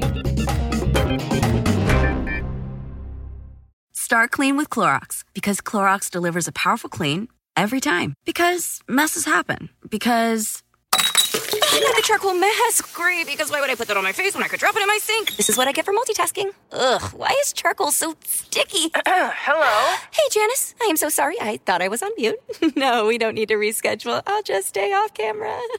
Start 3.94 4.30
clean 4.30 4.56
with 4.56 4.70
Clorox 4.70 5.24
because 5.34 5.60
Clorox 5.60 6.12
delivers 6.12 6.48
a 6.48 6.52
powerful 6.52 6.88
clean 6.88 7.28
every 7.58 7.82
time. 7.82 8.14
Because 8.26 8.82
messes 8.88 9.26
happen. 9.26 9.70
Because. 9.90 10.62
the 10.92 12.04
charcoal 12.04 12.36
mask. 12.36 12.94
Great, 12.94 13.26
because 13.26 13.50
why 13.50 13.60
would 13.60 13.72
I 13.72 13.76
put 13.76 13.88
that 13.88 13.98
on 13.98 14.04
my 14.04 14.12
face 14.12 14.36
when 14.36 14.44
I 14.44 14.48
could 14.48 14.60
drop 14.60 14.76
it 14.76 14.82
in 14.84 14.88
my 14.88 15.00
sink? 15.02 15.36
This 15.36 15.50
is 15.50 15.58
what 15.58 15.68
I 15.68 15.72
get 15.72 15.86
for 15.86 15.94
multitasking. 15.96 16.52
Ugh, 16.74 17.02
why 17.14 17.36
is 17.42 17.54
charcoal 17.54 17.90
so 17.90 18.14
sticky? 18.24 18.92
Hello? 19.08 19.98
Hey, 20.12 20.30
Janice. 20.30 20.76
I 20.80 20.86
am 20.86 20.96
so 20.96 21.10
sorry. 21.10 21.38
I 21.42 21.58
thought 21.66 21.82
I 21.82 21.88
was 21.88 22.04
on 22.04 22.12
mute. 22.20 22.38
no, 22.76 23.08
we 23.08 23.18
don't 23.18 23.34
need 23.34 23.48
to 23.48 23.56
reschedule. 23.56 24.22
I'll 24.28 24.44
just 24.44 24.68
stay 24.68 24.94
off 24.94 25.16
camera. 25.16 25.60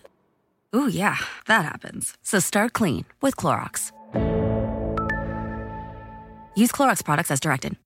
Ooh, 0.75 0.89
yeah, 0.89 1.17
that 1.49 1.65
happens. 1.65 2.17
So 2.23 2.39
start 2.39 2.73
clean 2.73 3.05
with 3.21 3.35
Clorox. 3.35 3.91
Use 6.55 6.71
Clorox 6.71 7.05
products 7.05 7.31
as 7.31 7.41
directed. 7.41 7.77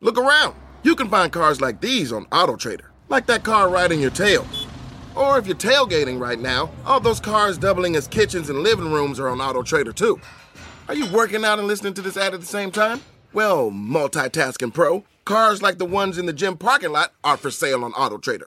Look 0.00 0.18
around. 0.18 0.54
You 0.82 0.96
can 0.96 1.08
find 1.08 1.32
cars 1.32 1.60
like 1.60 1.80
these 1.80 2.12
on 2.12 2.24
AutoTrader, 2.26 2.86
like 3.08 3.26
that 3.26 3.44
car 3.44 3.92
in 3.92 4.00
your 4.00 4.10
tail. 4.10 4.46
Or 5.14 5.38
if 5.38 5.46
you're 5.46 5.56
tailgating 5.56 6.20
right 6.20 6.38
now, 6.38 6.70
all 6.86 7.00
those 7.00 7.20
cars 7.20 7.58
doubling 7.58 7.96
as 7.96 8.06
kitchens 8.06 8.50
and 8.50 8.60
living 8.60 8.92
rooms 8.92 9.18
are 9.20 9.28
on 9.28 9.38
AutoTrader 9.38 9.94
too. 9.94 10.20
Are 10.88 10.94
you 10.94 11.06
working 11.12 11.44
out 11.44 11.58
and 11.58 11.68
listening 11.68 11.94
to 11.94 12.02
this 12.02 12.16
ad 12.16 12.34
at 12.34 12.40
the 12.40 12.46
same 12.46 12.70
time? 12.70 13.00
Well, 13.32 13.70
multitasking 13.70 14.72
pro, 14.72 15.04
cars 15.24 15.62
like 15.62 15.78
the 15.78 15.84
ones 15.84 16.18
in 16.18 16.26
the 16.26 16.32
gym 16.32 16.56
parking 16.56 16.92
lot 16.92 17.12
are 17.22 17.36
for 17.36 17.50
sale 17.50 17.84
on 17.84 17.92
AutoTrader. 17.92 18.46